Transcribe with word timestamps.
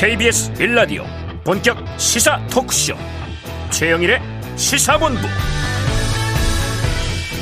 KBS 0.00 0.52
1라디오 0.52 1.02
본격 1.42 1.76
시사 1.98 2.40
토크쇼. 2.46 2.94
최영일의 3.70 4.20
시사본부. 4.54 5.18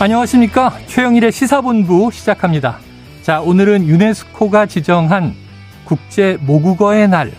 안녕하십니까? 0.00 0.78
최영일의 0.86 1.32
시사본부 1.32 2.10
시작합니다. 2.10 2.78
자 3.20 3.42
오늘은 3.42 3.86
유네스코가 3.86 4.64
지정한 4.64 5.34
국제 5.84 6.38
모국어의 6.40 7.10
날. 7.10 7.30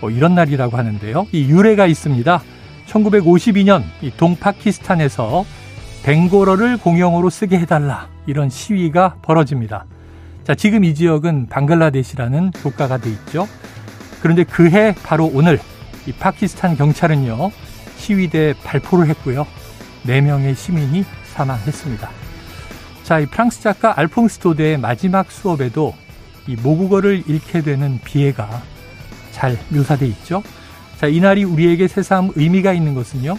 뭐 0.00 0.10
이런 0.10 0.34
날이라고 0.34 0.74
하는데요. 0.74 1.26
이 1.32 1.50
유래가 1.50 1.84
있습니다. 1.84 2.42
1952년 2.86 3.82
이 4.00 4.10
동파키스탄에서 4.16 5.44
벵고러를 6.02 6.78
공용어로 6.78 7.28
쓰게 7.28 7.58
해달라. 7.58 8.08
이런 8.26 8.48
시위가 8.48 9.16
벌어집니다. 9.20 9.84
자, 10.44 10.54
지금 10.54 10.82
이 10.84 10.94
지역은 10.94 11.48
방글라데시라는 11.48 12.52
국가가 12.52 12.96
돼 12.96 13.10
있죠. 13.10 13.46
그런데 14.20 14.44
그해 14.44 14.94
바로 15.02 15.30
오늘 15.32 15.60
이 16.06 16.12
파키스탄 16.12 16.76
경찰은요 16.76 17.50
시위대 17.96 18.54
발포를 18.64 19.08
했고요. 19.08 19.46
4명의 20.06 20.54
시민이 20.56 21.04
사망했습니다. 21.34 22.10
자, 23.02 23.18
이 23.18 23.26
프랑스 23.26 23.60
작가 23.60 23.98
알퐁스 23.98 24.38
도데의 24.38 24.78
마지막 24.78 25.30
수업에도 25.30 25.94
이 26.46 26.56
모국어를 26.56 27.22
잃게 27.26 27.60
되는 27.60 28.00
비애가 28.04 28.62
잘 29.32 29.58
묘사돼 29.68 30.06
있죠. 30.06 30.42
자, 30.98 31.06
이날이 31.06 31.44
우리에게 31.44 31.88
새삼 31.88 32.32
의미가 32.34 32.72
있는 32.72 32.94
것은요. 32.94 33.36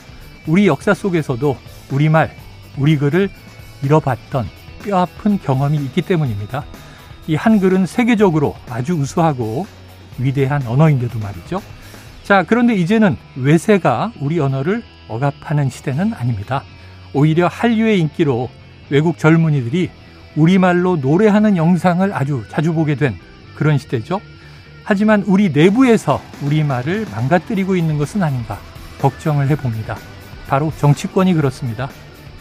우리 0.48 0.68
역사 0.68 0.94
속에서도 0.94 1.58
우리말, 1.92 2.32
우리 2.78 2.98
글을 2.98 3.30
잃어봤던 3.84 4.48
뼈아픈 4.84 5.40
경험이 5.40 5.78
있기 5.78 6.02
때문입니다. 6.02 6.66
이 7.28 7.36
한글은 7.36 7.86
세계적으로 7.86 8.56
아주 8.70 8.94
우수하고 8.94 9.68
위대한 10.18 10.66
언어인데도 10.66 11.20
말이죠. 11.20 11.62
자, 12.24 12.44
그런데 12.48 12.76
이제는 12.76 13.18
외세가 13.36 14.12
우리 14.20 14.40
언어를 14.40 14.84
억압하는 15.08 15.70
시대는 15.70 16.14
아닙니다. 16.14 16.64
오히려 17.14 17.48
한류의 17.48 18.00
인기로 18.00 18.50
외국 18.90 19.18
젊은이들이 19.18 19.90
우리말로 20.36 20.96
노래하는 20.96 21.58
영상을 21.58 22.14
아주 22.14 22.44
자주 22.50 22.74
보게 22.74 22.96
된 22.96 23.18
그런 23.56 23.78
시대죠. 23.78 24.22
하지만 24.84 25.24
우리 25.28 25.52
내부에서 25.52 26.22
우리말을 26.44 27.08
망가뜨리고 27.12 27.76
있는 27.76 27.98
것은 27.98 28.24
아닌가 28.24 28.60
걱정을 29.00 29.50
해봅니다. 29.50 29.98
바로 30.48 30.72
정치권이 30.78 31.34
그렇습니다. 31.34 31.90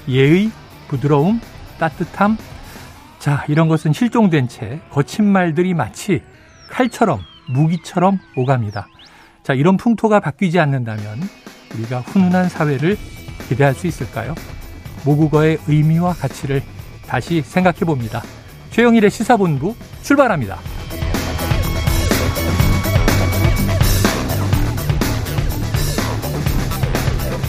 예의, 0.09 0.51
부드러움, 0.89 1.41
따뜻함, 1.79 2.37
자, 3.19 3.45
이런 3.49 3.69
것은 3.69 3.93
실종된 3.93 4.49
채 4.49 4.81
거친 4.91 5.25
말들이 5.25 5.75
마치 5.75 6.23
칼처럼 6.71 7.21
무기처럼 7.53 8.19
오갑니다. 8.37 8.89
자, 9.43 9.55
이런 9.55 9.77
풍토가 9.77 10.21
바뀌지 10.21 10.59
않는다면 10.59 11.21
우리가 11.75 12.01
훈훈한 12.01 12.49
사회를 12.49 12.97
기대할 13.49 13.75
수 13.75 13.87
있을까요? 13.87 14.35
모국어의 15.05 15.59
의미와 15.67 16.15
가치를 16.15 16.63
다시 17.07 17.43
생각해 17.43 17.81
봅니다. 17.81 18.23
최영일의 18.71 19.11
시사본부 19.11 19.75
출발합니다. 20.03 20.59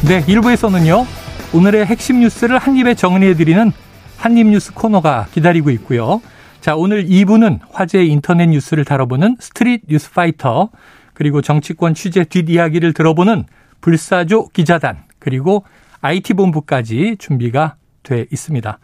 네, 0.08 0.22
1부에서는요, 0.26 1.06
오늘의 1.54 1.86
핵심 1.86 2.22
뉴스를 2.22 2.58
한입에 2.58 2.96
정리해드리는 2.96 3.72
한입뉴스 4.18 4.74
코너가 4.74 5.28
기다리고 5.32 5.70
있고요. 5.72 6.22
자, 6.62 6.76
오늘 6.76 7.06
2부는 7.06 7.60
화제의 7.72 8.08
인터넷 8.10 8.46
뉴스를 8.46 8.86
다뤄보는 8.86 9.38
스트릿 9.40 9.82
뉴스 9.88 10.12
파이터, 10.12 10.70
그리고 11.16 11.42
정치권 11.42 11.96
취재 11.96 12.24
뒷이야기를 12.24 12.94
들어보는 12.94 13.46
불사조 13.82 14.50
기자단, 14.50 15.00
그리고 15.18 15.66
IT본부까지 16.02 17.18
준비가 17.18 17.78
돼 18.04 18.28
있습니다. 18.32 18.78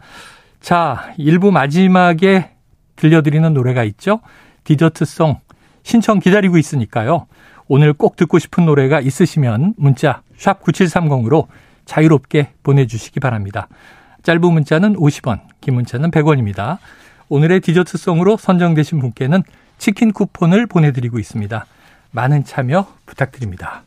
자, 0.60 1.14
1부 1.20 1.52
마지막에 1.52 2.50
들려드리는 2.96 3.54
노래가 3.54 3.84
있죠. 3.84 4.20
디저트송 4.64 5.38
신청 5.84 6.18
기다리고 6.18 6.58
있으니까요. 6.58 7.26
오늘 7.68 7.92
꼭 7.92 8.16
듣고 8.16 8.40
싶은 8.40 8.66
노래가 8.66 9.00
있으시면 9.00 9.74
문자 9.76 10.22
샵 10.36 10.62
9730으로 10.64 11.46
자유롭게 11.84 12.54
보내주시기 12.64 13.20
바랍니다. 13.20 13.68
짧은 14.24 14.52
문자는 14.52 14.96
50원, 14.96 15.42
긴 15.60 15.74
문자는 15.74 16.10
100원입니다. 16.10 16.78
오늘의 17.28 17.60
디저트송으로 17.60 18.36
선정되신 18.36 18.98
분께는 19.00 19.42
치킨 19.78 20.12
쿠폰을 20.12 20.66
보내드리고 20.66 21.18
있습니다. 21.18 21.66
많은 22.10 22.44
참여 22.44 22.86
부탁드립니다. 23.06 23.82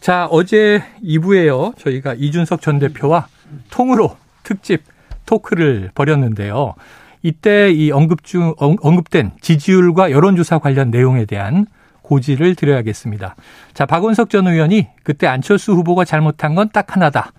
자, 0.00 0.26
어제 0.30 0.82
2부에요. 1.02 1.76
저희가 1.78 2.14
이준석 2.14 2.60
전 2.60 2.78
대표와 2.78 3.28
통으로 3.70 4.16
특집 4.42 4.82
토크를 5.26 5.90
벌였는데요. 5.94 6.74
이때 7.22 7.72
이 7.72 7.90
언급 7.90 8.24
중, 8.24 8.54
언급된 8.58 9.32
지지율과 9.40 10.10
여론조사 10.10 10.58
관련 10.58 10.90
내용에 10.90 11.24
대한 11.24 11.66
고지를 12.02 12.54
드려야겠습니다. 12.54 13.34
자, 13.74 13.86
박원석 13.86 14.30
전 14.30 14.46
의원이 14.46 14.86
그때 15.02 15.26
안철수 15.26 15.72
후보가 15.72 16.04
잘못한 16.04 16.54
건 16.54 16.68
딱 16.72 16.94
하나다. 16.94 17.32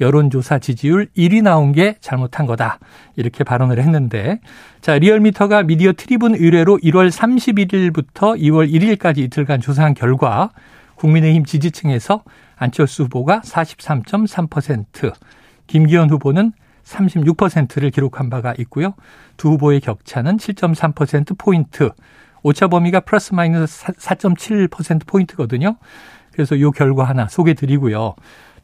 여론조사 0.00 0.58
지지율 0.58 1.08
1위 1.16 1.42
나온 1.42 1.72
게 1.72 1.96
잘못한 2.00 2.46
거다. 2.46 2.78
이렇게 3.16 3.44
발언을 3.44 3.78
했는데, 3.78 4.40
자, 4.80 4.98
리얼미터가 4.98 5.62
미디어 5.62 5.92
트리뷴 5.92 6.34
의뢰로 6.34 6.78
1월 6.78 7.10
31일부터 7.10 8.38
2월 8.38 8.72
1일까지 8.72 9.18
이틀간 9.18 9.60
조사한 9.60 9.94
결과, 9.94 10.50
국민의힘 10.96 11.44
지지층에서 11.44 12.22
안철수 12.56 13.04
후보가 13.04 13.40
43.3%, 13.44 15.12
김기현 15.66 16.10
후보는 16.10 16.52
36%를 16.84 17.90
기록한 17.90 18.30
바가 18.30 18.54
있고요. 18.58 18.94
두 19.36 19.50
후보의 19.50 19.80
격차는 19.80 20.36
7.3%포인트, 20.36 21.90
오차 22.42 22.68
범위가 22.68 23.00
플러스 23.00 23.34
마이너스 23.34 23.86
4.7%포인트거든요. 23.86 25.76
그래서 26.32 26.56
이 26.56 26.62
결과 26.74 27.04
하나 27.04 27.28
소개 27.28 27.54
드리고요. 27.54 28.14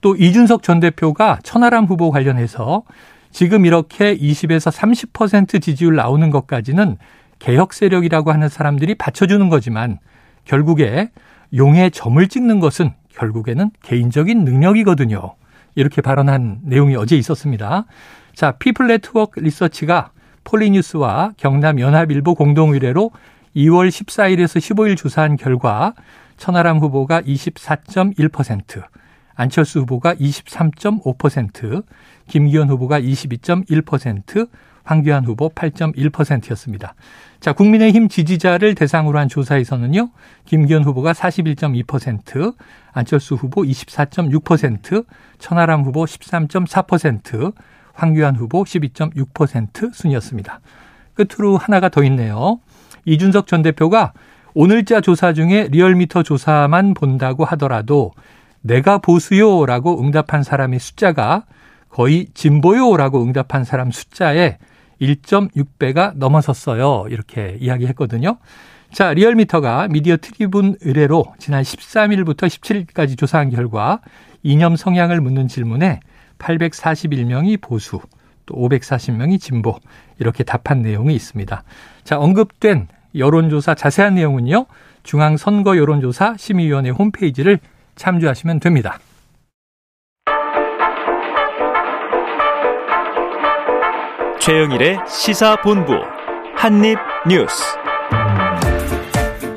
또 0.00 0.14
이준석 0.16 0.62
전 0.62 0.80
대표가 0.80 1.38
천하람 1.42 1.84
후보 1.84 2.10
관련해서 2.10 2.82
지금 3.30 3.66
이렇게 3.66 4.16
20에서 4.16 4.72
30% 4.72 5.60
지지율 5.60 5.96
나오는 5.96 6.30
것까지는 6.30 6.96
개혁 7.38 7.72
세력이라고 7.72 8.32
하는 8.32 8.48
사람들이 8.48 8.94
받쳐주는 8.96 9.48
거지만 9.48 9.98
결국에 10.44 11.10
용의 11.54 11.90
점을 11.90 12.26
찍는 12.26 12.60
것은 12.60 12.92
결국에는 13.14 13.70
개인적인 13.82 14.44
능력이거든요. 14.44 15.34
이렇게 15.74 16.00
발언한 16.02 16.60
내용이 16.64 16.96
어제 16.96 17.16
있었습니다. 17.16 17.84
자, 18.34 18.52
피플 18.52 18.86
네트워크 18.86 19.40
리서치가 19.40 20.10
폴리뉴스와 20.44 21.32
경남연합일보 21.36 22.34
공동의뢰로 22.34 23.10
2월 23.56 23.88
14일에서 23.88 24.58
15일 24.58 24.96
조사한 24.96 25.36
결과 25.36 25.94
천하람 26.36 26.78
후보가 26.78 27.22
24.1%, 27.22 28.82
안철수 29.38 29.78
후보가 29.80 30.16
23.5%, 30.16 31.84
김기현 32.26 32.68
후보가 32.68 33.00
22.1%, 33.00 34.48
황교안 34.82 35.24
후보 35.24 35.48
8.1%였습니다. 35.50 36.94
자, 37.38 37.52
국민의힘 37.52 38.08
지지자를 38.08 38.74
대상으로 38.74 39.16
한 39.16 39.28
조사에서는요, 39.28 40.10
김기현 40.44 40.82
후보가 40.82 41.12
41.2%, 41.12 42.56
안철수 42.92 43.36
후보 43.36 43.62
24.6%, 43.62 45.06
천하람 45.38 45.84
후보 45.84 46.04
13.4%, 46.04 47.54
황교안 47.92 48.34
후보 48.34 48.64
12.6% 48.64 49.94
순이었습니다. 49.94 50.60
끝으로 51.14 51.56
하나가 51.56 51.88
더 51.88 52.02
있네요. 52.02 52.58
이준석 53.04 53.46
전 53.46 53.62
대표가 53.62 54.14
오늘자 54.54 55.00
조사 55.00 55.32
중에 55.32 55.68
리얼미터 55.70 56.24
조사만 56.24 56.94
본다고 56.94 57.44
하더라도 57.44 58.10
내가 58.60 58.98
보수요라고 58.98 60.00
응답한 60.02 60.42
사람의 60.42 60.78
숫자가 60.78 61.44
거의 61.88 62.26
진보요라고 62.34 63.22
응답한 63.22 63.64
사람 63.64 63.90
숫자에 63.90 64.58
1.6배가 65.00 66.16
넘어섰어요. 66.16 67.06
이렇게 67.08 67.56
이야기했거든요. 67.60 68.38
자, 68.92 69.12
리얼미터가 69.12 69.88
미디어 69.88 70.16
트리뷴 70.16 70.76
의뢰로 70.80 71.34
지난 71.38 71.62
13일부터 71.62 72.46
17일까지 72.46 73.18
조사한 73.18 73.50
결과 73.50 74.00
이념 74.42 74.76
성향을 74.76 75.20
묻는 75.20 75.46
질문에 75.46 76.00
841명이 76.38 77.60
보수, 77.60 78.00
또 78.46 78.54
540명이 78.54 79.40
진보 79.40 79.78
이렇게 80.18 80.42
답한 80.42 80.82
내용이 80.82 81.14
있습니다. 81.14 81.62
자, 82.04 82.18
언급된 82.18 82.88
여론조사 83.14 83.74
자세한 83.74 84.14
내용은요. 84.14 84.66
중앙선거 85.02 85.76
여론조사 85.76 86.36
심의위원회 86.38 86.90
홈페이지를 86.90 87.60
참조하시면 87.98 88.60
됩니다. 88.60 88.98
최영일의 94.40 95.00
시사본부 95.06 95.92
한입뉴스. 96.56 97.62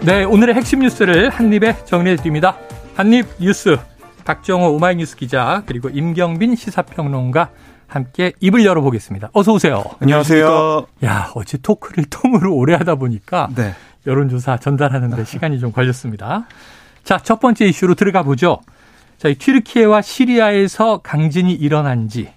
네, 0.03 0.23
오늘의 0.23 0.55
핵심 0.55 0.79
뉴스를 0.79 1.29
한입에 1.29 1.85
정리해 1.85 2.17
드립니다. 2.17 2.57
한입 2.95 3.25
뉴스 3.39 3.77
박정호 4.25 4.73
오마이뉴스 4.73 5.15
기자 5.15 5.63
그리고 5.65 5.89
임경빈 5.89 6.55
시사평론가 6.55 7.49
함께 7.87 8.33
입을 8.39 8.65
열어보겠습니다. 8.65 9.29
어서 9.33 9.53
오세요. 9.53 9.83
안녕하세요. 9.99 10.87
야 11.05 11.31
어제 11.35 11.57
토크를 11.57 12.05
통으로 12.11 12.53
오래 12.55 12.73
하다 12.75 12.95
보니까 12.95 13.49
네. 13.55 13.73
여론조사 14.07 14.57
전달하는데 14.57 15.23
시간이 15.25 15.59
좀 15.59 15.71
걸렸습니다. 15.71 16.45
자, 17.03 17.17
첫 17.17 17.39
번째 17.39 17.65
이슈로 17.65 17.95
들어가 17.95 18.23
보죠. 18.23 18.59
자, 19.17 19.29
이 19.29 19.35
튀르키예와 19.35 20.01
시리아에서 20.01 20.99
강진이 20.99 21.53
일어난 21.53 22.07
지 22.09 22.29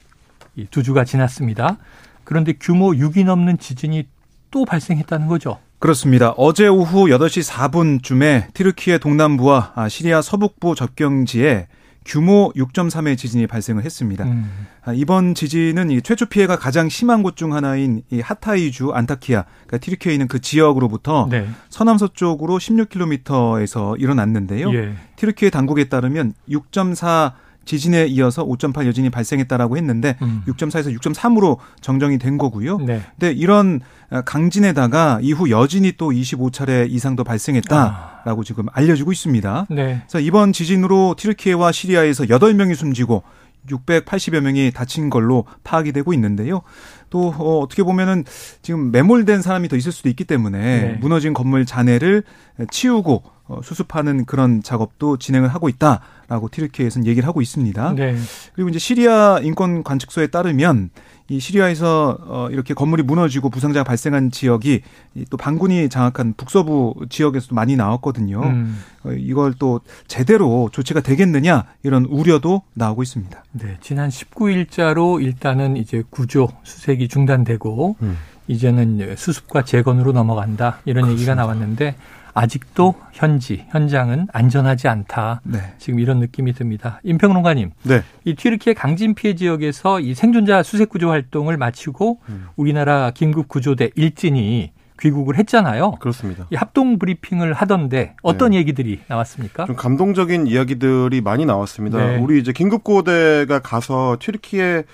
두 0.70 0.82
주가 0.82 1.04
지났습니다. 1.04 1.78
그런데 2.22 2.54
규모 2.58 2.92
6이 2.92 3.24
넘는 3.24 3.58
지진이 3.58 4.04
또 4.50 4.64
발생했다는 4.64 5.26
거죠. 5.26 5.58
그렇습니다. 5.78 6.30
어제 6.36 6.68
오후 6.68 7.06
8시 7.06 7.50
4분쯤에 7.50 8.54
티르키예 8.54 8.98
동남부와 8.98 9.72
아, 9.74 9.88
시리아 9.88 10.22
서북부 10.22 10.74
접경지에 10.74 11.66
규모 12.04 12.52
6.3의 12.54 13.16
지진이 13.16 13.46
발생을 13.46 13.84
했습니다. 13.84 14.24
음. 14.24 14.66
아, 14.84 14.92
이번 14.92 15.34
지진은 15.34 16.00
최초 16.02 16.26
피해가 16.26 16.56
가장 16.56 16.88
심한 16.88 17.22
곳 17.22 17.34
중 17.36 17.54
하나인 17.54 18.02
이 18.10 18.20
하타이주 18.20 18.92
안타키아, 18.92 19.44
그러니까 19.66 19.78
티르키에 19.78 20.12
있는 20.12 20.28
그 20.28 20.40
지역으로부터 20.40 21.26
네. 21.30 21.48
서남서쪽으로 21.70 22.58
16km에서 22.58 24.00
일어났는데요. 24.00 24.72
예. 24.74 24.94
티르키예 25.16 25.50
당국에 25.50 25.84
따르면 25.88 26.34
6.4 26.48 27.32
지진에 27.64 28.06
이어서 28.08 28.44
5.8 28.44 28.86
여진이 28.86 29.08
발생했다라고 29.10 29.76
했는데 29.78 30.16
음. 30.22 30.42
6.4에서 30.46 30.94
6.3으로 31.00 31.56
정정이 31.80 32.18
된 32.18 32.36
거고요. 32.36 32.76
네. 32.78 33.00
근데 33.18 33.32
이런 33.32 33.80
강진에다가 34.26 35.20
이후 35.22 35.50
여진이 35.50 35.92
또 35.96 36.10
25차례 36.10 36.90
이상 36.90 37.16
도 37.16 37.24
발생했다 37.24 38.13
라고 38.24 38.40
아. 38.40 38.44
지금 38.44 38.66
알려지고 38.72 39.12
있습니다. 39.12 39.66
네. 39.70 40.02
그래서 40.06 40.20
이번 40.20 40.52
지진으로 40.52 41.14
티르키예와 41.18 41.72
시리아에서 41.72 42.24
8명이 42.24 42.74
숨지고 42.74 43.22
680여 43.68 44.40
명이 44.40 44.72
다친 44.72 45.10
걸로 45.10 45.44
파악이 45.62 45.92
되고 45.92 46.12
있는데요. 46.12 46.62
또 47.10 47.28
어, 47.28 47.58
어떻게 47.60 47.82
보면은 47.82 48.24
지금 48.62 48.90
매몰된 48.90 49.42
사람이 49.42 49.68
더 49.68 49.76
있을 49.76 49.92
수도 49.92 50.08
있기 50.08 50.24
때문에 50.24 50.58
네. 50.58 50.98
무너진 51.00 51.32
건물 51.32 51.64
잔해를 51.64 52.24
치우고 52.70 53.22
어, 53.46 53.60
수습하는 53.62 54.24
그런 54.24 54.62
작업도 54.62 55.18
진행을 55.18 55.48
하고 55.48 55.68
있다라고 55.68 56.48
티르키에서는 56.50 57.06
얘기를 57.06 57.26
하고 57.28 57.42
있습니다. 57.42 57.94
네. 57.94 58.16
그리고 58.54 58.70
이제 58.70 58.78
시리아 58.78 59.38
인권 59.42 59.82
관측소에 59.82 60.28
따르면 60.28 60.90
이 61.28 61.40
시리아에서 61.40 62.18
어 62.20 62.48
이렇게 62.50 62.74
건물이 62.74 63.02
무너지고 63.02 63.48
부상자가 63.48 63.82
발생한 63.84 64.30
지역이 64.30 64.82
또 65.30 65.36
반군이 65.38 65.88
장악한 65.88 66.34
북서부 66.36 66.94
지역에서도 67.08 67.54
많이 67.54 67.76
나왔거든요. 67.76 68.42
음. 68.42 68.78
어 69.04 69.12
이걸 69.12 69.54
또 69.58 69.80
제대로 70.06 70.68
조치가 70.70 71.00
되겠느냐 71.00 71.64
이런 71.82 72.04
우려도 72.04 72.62
나오고 72.74 73.02
있습니다. 73.02 73.42
네, 73.52 73.78
지난 73.80 74.10
19일자로 74.10 75.22
일단은 75.22 75.78
이제 75.78 76.02
구조 76.10 76.48
수색이 76.62 77.08
중단되고 77.08 77.96
음. 78.02 78.18
이제는 78.46 79.16
수습과 79.16 79.64
재건으로 79.64 80.12
넘어간다 80.12 80.80
이런 80.84 81.04
그렇습니다. 81.04 81.12
얘기가 81.12 81.34
나왔는데 81.34 81.96
아직도 82.34 82.94
현지 83.12 83.64
현장은 83.68 84.26
안전하지 84.32 84.88
않다. 84.88 85.40
네. 85.44 85.58
지금 85.78 86.00
이런 86.00 86.18
느낌이 86.18 86.52
듭니다. 86.52 87.00
임평론가님, 87.04 87.70
네. 87.84 88.02
이 88.24 88.34
튀르키예 88.34 88.74
강진 88.74 89.14
피해 89.14 89.34
지역에서 89.34 90.00
이 90.00 90.14
생존자 90.14 90.62
수색 90.62 90.88
구조 90.88 91.10
활동을 91.10 91.56
마치고 91.56 92.20
음. 92.28 92.48
우리나라 92.56 93.12
긴급 93.12 93.48
구조대 93.48 93.90
일진이 93.94 94.72
귀국을 95.00 95.36
했잖아요. 95.38 95.92
그렇습니다. 96.00 96.46
이 96.50 96.56
합동 96.56 96.98
브리핑을 96.98 97.52
하던데 97.52 98.14
어떤 98.22 98.50
네. 98.52 98.58
얘기들이 98.58 99.00
나왔습니까? 99.08 99.66
좀 99.66 99.74
감동적인 99.76 100.46
이야기들이 100.46 101.20
많이 101.20 101.44
나왔습니다. 101.46 101.98
네. 101.98 102.18
우리 102.18 102.38
이제 102.38 102.52
긴급 102.52 102.84
구호대가 102.84 103.58
가서 103.58 104.16
튀르키예 104.20 104.84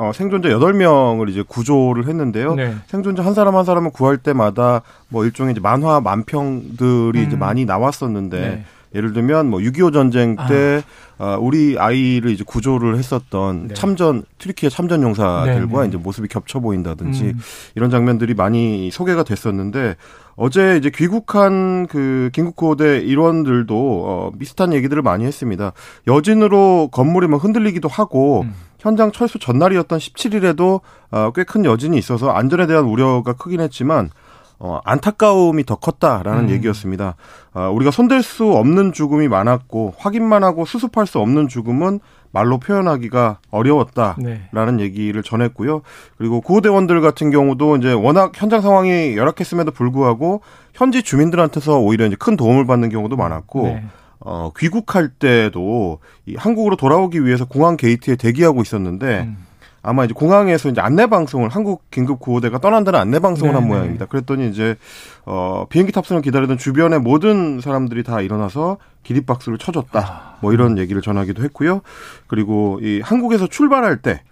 어, 0.00 0.12
생존자 0.14 0.48
8명을 0.48 1.28
이제 1.28 1.44
구조를 1.46 2.08
했는데요. 2.08 2.54
네. 2.54 2.74
생존자 2.86 3.22
한 3.22 3.34
사람 3.34 3.54
한 3.54 3.66
사람을 3.66 3.90
구할 3.90 4.16
때마다 4.16 4.80
뭐 5.08 5.26
일종의 5.26 5.52
이제 5.52 5.60
만화 5.60 6.00
만평들이 6.00 7.20
음. 7.20 7.26
이제 7.26 7.36
많이 7.36 7.66
나왔었는데 7.66 8.40
네. 8.40 8.64
예를 8.94 9.12
들면 9.12 9.50
뭐 9.50 9.60
6.25 9.60 9.92
전쟁 9.92 10.36
때 10.48 10.82
아. 11.18 11.34
어, 11.34 11.38
우리 11.38 11.76
아이를 11.78 12.30
이제 12.30 12.44
구조를 12.44 12.96
했었던 12.96 13.68
네. 13.68 13.74
참전 13.74 14.24
트리키의 14.38 14.70
참전 14.70 15.02
용사들과 15.02 15.80
네, 15.80 15.82
네. 15.82 15.88
이제 15.88 15.96
모습이 15.98 16.28
겹쳐 16.28 16.60
보인다든지 16.60 17.24
음. 17.24 17.38
이런 17.74 17.90
장면들이 17.90 18.32
많이 18.32 18.90
소개가 18.90 19.22
됐었는데 19.22 19.96
어제 20.34 20.78
이제 20.78 20.90
귀국한 20.92 21.86
그 21.88 22.30
긴급구호대 22.32 23.00
일원들도 23.00 23.76
어 23.76 24.32
비슷한 24.38 24.72
얘기들을 24.72 25.02
많이 25.02 25.26
했습니다. 25.26 25.72
여진으로 26.06 26.88
건물이 26.90 27.28
막 27.28 27.44
흔들리기도 27.44 27.86
하고 27.86 28.42
음. 28.42 28.54
현장 28.80 29.12
철수 29.12 29.38
전날이었던 29.38 29.98
17일에도 29.98 30.80
어, 31.10 31.30
꽤큰 31.32 31.64
여진이 31.64 31.96
있어서 31.98 32.30
안전에 32.30 32.66
대한 32.66 32.84
우려가 32.84 33.34
크긴 33.34 33.60
했지만 33.60 34.10
어, 34.58 34.78
안타까움이 34.84 35.64
더 35.64 35.76
컸다라는 35.76 36.44
음. 36.44 36.50
얘기였습니다. 36.50 37.14
어, 37.54 37.70
우리가 37.72 37.90
손댈 37.90 38.22
수 38.22 38.52
없는 38.52 38.92
죽음이 38.92 39.28
많았고 39.28 39.94
확인만 39.96 40.44
하고 40.44 40.64
수습할 40.64 41.06
수 41.06 41.18
없는 41.18 41.48
죽음은 41.48 42.00
말로 42.32 42.58
표현하기가 42.58 43.38
어려웠다라는 43.50 44.76
네. 44.76 44.82
얘기를 44.82 45.22
전했고요. 45.22 45.82
그리고 46.16 46.40
구호대원들 46.40 47.00
같은 47.00 47.30
경우도 47.30 47.76
이제 47.76 47.92
워낙 47.92 48.32
현장 48.34 48.60
상황이 48.60 49.16
열악했음에도 49.16 49.72
불구하고 49.72 50.42
현지 50.74 51.02
주민들한테서 51.02 51.78
오히려 51.80 52.06
이제 52.06 52.16
큰 52.18 52.36
도움을 52.36 52.66
받는 52.66 52.90
경우도 52.90 53.16
많았고 53.16 53.62
네. 53.62 53.84
어, 54.20 54.52
귀국할 54.56 55.08
때도 55.08 55.98
이 56.26 56.36
한국으로 56.36 56.76
돌아오기 56.76 57.24
위해서 57.24 57.46
공항 57.46 57.76
게이트에 57.76 58.16
대기하고 58.16 58.62
있었는데 58.62 59.20
음. 59.20 59.46
아마 59.82 60.04
이제 60.04 60.12
공항에서 60.12 60.68
이제 60.68 60.80
안내 60.80 61.06
방송을 61.06 61.48
한국 61.48 61.90
긴급 61.90 62.20
구호대가 62.20 62.58
떠난다는 62.58 63.00
안내 63.00 63.18
방송을 63.18 63.52
네네. 63.54 63.60
한 63.60 63.68
모양입니다. 63.68 64.06
그랬더니 64.06 64.50
이제 64.50 64.76
어 65.24 65.64
비행기 65.70 65.90
탑승을 65.92 66.20
기다리던 66.20 66.58
주변의 66.58 67.00
모든 67.00 67.60
사람들이 67.60 68.02
다 68.02 68.20
일어나서 68.20 68.76
기립박수를 69.04 69.56
쳐줬다. 69.56 69.98
아. 70.00 70.38
뭐 70.42 70.52
이런 70.52 70.76
얘기를 70.76 71.00
전하기도 71.00 71.42
했고요. 71.44 71.80
그리고 72.26 72.78
이 72.82 73.00
한국에서 73.02 73.46
출발할 73.46 74.02
때 74.02 74.22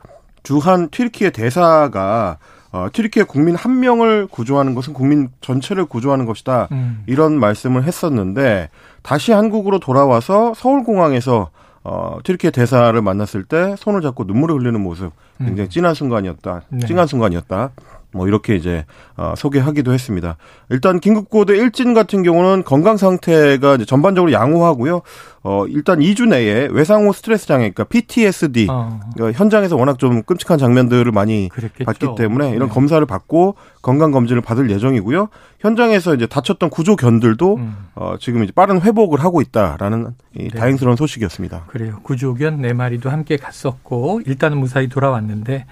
주한 0.43 0.91
튀르키예 0.91 1.31
대사가 1.31 2.37
어, 2.71 2.89
튀르키예 2.93 3.25
국민 3.25 3.55
한 3.55 3.81
명을 3.81 4.27
구조하는 4.27 4.75
것은 4.75 4.93
국민 4.93 5.31
전체를 5.41 5.87
구조하는 5.87 6.27
것이다. 6.27 6.69
음. 6.73 7.03
이런 7.07 7.39
말씀을 7.39 7.85
했었는데 7.85 8.69
다시 9.03 9.33
한국으로 9.33 9.79
돌아와서 9.79 10.53
서울공항에서 10.55 11.51
어, 11.85 12.19
튀르키예 12.23 12.51
대사를 12.51 13.01
만났을 13.01 13.45
때 13.45 13.75
손을 13.79 14.03
잡고 14.03 14.25
눈물을 14.25 14.57
흘리는 14.57 14.81
모습 14.81 15.13
굉장히 15.39 15.69
음. 15.69 15.71
찐한 15.71 15.95
순간이었다. 15.95 16.63
네. 16.69 16.87
찡한 16.87 17.07
순간이었다. 17.07 17.71
뭐 18.19 18.27
이렇게 18.27 18.57
이제 18.57 18.85
어, 19.17 19.35
소개하기도 19.37 19.93
했습니다. 19.93 20.37
일단 20.71 20.99
긴급고대 20.99 21.57
일진 21.57 21.95
같은 21.95 22.25
경우는 22.25 22.65
건강 22.65 22.97
상태가 22.97 23.79
전반적으로 23.79 24.33
양호하고요. 24.33 25.03
어 25.45 25.67
일단 25.69 26.01
2주 26.01 26.29
내에 26.29 26.69
외상후 26.73 27.13
스트레스 27.13 27.47
장애, 27.47 27.71
그러니까 27.71 27.85
PTSD 27.85 28.67
어. 28.69 28.99
그러니까 29.15 29.39
현장에서 29.39 29.77
워낙 29.77 29.99
좀 29.99 30.25
끔찍한 30.25 30.59
장면들을 30.59 31.13
많이 31.13 31.49
그랬겠죠. 31.51 31.85
봤기 31.85 32.07
때문에 32.19 32.51
이런 32.51 32.69
네. 32.69 32.75
검사를 32.75 33.05
받고 33.07 33.55
건강 33.81 34.11
검진을 34.11 34.43
받을 34.43 34.69
예정이고요. 34.69 35.29
현장에서 35.61 36.17
이제 36.17 36.27
다쳤던 36.27 36.71
구조견들도 36.71 37.55
음. 37.55 37.77
어 37.95 38.17
지금 38.19 38.43
이제 38.43 38.53
빠른 38.53 38.81
회복을 38.81 39.21
하고 39.21 39.41
있다라는 39.41 40.09
이 40.37 40.49
네. 40.49 40.59
다행스러운 40.59 40.97
소식이었습니다. 40.97 41.65
그래요. 41.69 42.01
구조견 42.03 42.61
네 42.61 42.73
마리도 42.73 43.09
함께 43.09 43.37
갔었고 43.37 44.23
일단은 44.27 44.59
무사히 44.59 44.89
돌아왔는데 44.89 45.67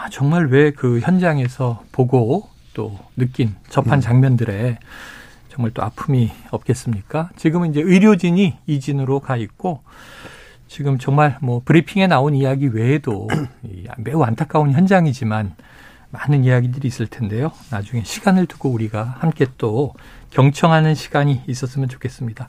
아, 0.00 0.08
정말 0.08 0.46
왜 0.46 0.70
그 0.70 1.00
현장에서 1.00 1.82
보고 1.92 2.48
또 2.72 2.98
느낀 3.18 3.54
접한 3.68 3.98
음. 3.98 4.00
장면들에 4.00 4.78
정말 5.50 5.72
또 5.72 5.82
아픔이 5.82 6.30
없겠습니까? 6.50 7.28
지금은 7.36 7.70
이제 7.70 7.82
의료진이 7.82 8.56
이진으로 8.66 9.20
가 9.20 9.36
있고 9.36 9.82
지금 10.68 10.96
정말 10.96 11.36
뭐 11.42 11.60
브리핑에 11.62 12.06
나온 12.06 12.34
이야기 12.34 12.68
외에도 12.68 13.28
매우 13.98 14.22
안타까운 14.22 14.72
현장이지만 14.72 15.54
많은 16.10 16.44
이야기들이 16.44 16.88
있을 16.88 17.06
텐데요. 17.06 17.52
나중에 17.70 18.02
시간을 18.02 18.46
두고 18.46 18.70
우리가 18.70 19.16
함께 19.18 19.46
또 19.58 19.92
경청하는 20.30 20.94
시간이 20.94 21.42
있었으면 21.46 21.90
좋겠습니다. 21.90 22.48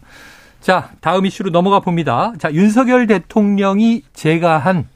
자, 0.62 0.92
다음 1.02 1.26
이슈로 1.26 1.50
넘어가 1.50 1.82
봅니다. 1.82 2.32
자, 2.40 2.54
윤석열 2.54 3.08
대통령이 3.08 4.04
제가 4.14 4.58
한 4.58 4.88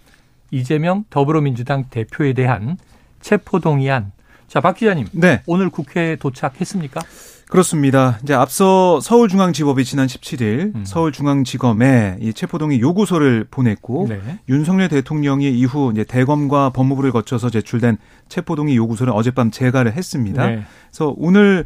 이재명 0.56 1.04
더불어민주당 1.10 1.86
대표에 1.90 2.32
대한 2.32 2.78
체포동의안. 3.20 4.14
자, 4.48 4.62
박 4.62 4.78
기자님. 4.78 5.08
네. 5.12 5.44
오늘 5.48 5.70
국회에 5.70 6.16
도착했습니까? 6.16 7.02
그렇습니다. 7.50 8.18
이제 8.24 8.34
앞서 8.34 9.00
서울중앙지법이 9.02 9.84
지난 9.84 10.08
17일 10.08 10.76
음. 10.76 10.84
서울중앙지검에 10.86 12.18
이 12.22 12.34
체포동의 12.34 12.80
요구서를 12.80 13.48
보냈고 13.52 14.08
네. 14.10 14.20
윤석열 14.48 14.88
대통령이 14.88 15.52
이후 15.52 15.92
이제 15.92 16.06
대검과 16.06 16.70
법무부를 16.70 17.12
거쳐서 17.12 17.50
제출된 17.50 17.98
체포동의 18.30 18.78
요구서를 18.78 19.12
어젯밤 19.14 19.52
재가를 19.52 19.94
했습니다. 19.94 20.48
네. 20.48 20.64
그래서 20.90 21.14
오늘 21.18 21.66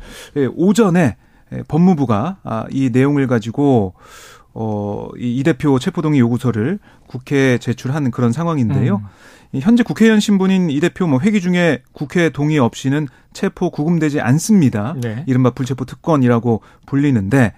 오전에 0.55 1.15
법무부가 1.67 2.37
아, 2.43 2.65
이 2.71 2.89
내용을 2.91 3.27
가지고 3.27 3.93
어, 4.61 5.07
이, 5.17 5.39
이 5.39 5.43
대표 5.43 5.79
체포동의 5.79 6.19
요구서를 6.19 6.79
국회에 7.07 7.59
제출한 7.59 8.11
그런 8.11 8.33
상황인데요. 8.33 9.01
음. 9.53 9.59
현재 9.61 9.83
국회의원 9.83 10.19
신분인 10.19 10.69
이 10.69 10.81
대표 10.81 11.07
뭐 11.07 11.21
회기 11.21 11.39
중에 11.39 11.81
국회 11.93 12.29
동의 12.29 12.59
없이는 12.59 13.07
체포 13.31 13.69
구금되지 13.71 14.19
않습니다. 14.19 14.95
네. 15.01 15.23
이른바 15.27 15.51
불체포 15.51 15.85
특권이라고 15.85 16.61
불리는데 16.85 17.53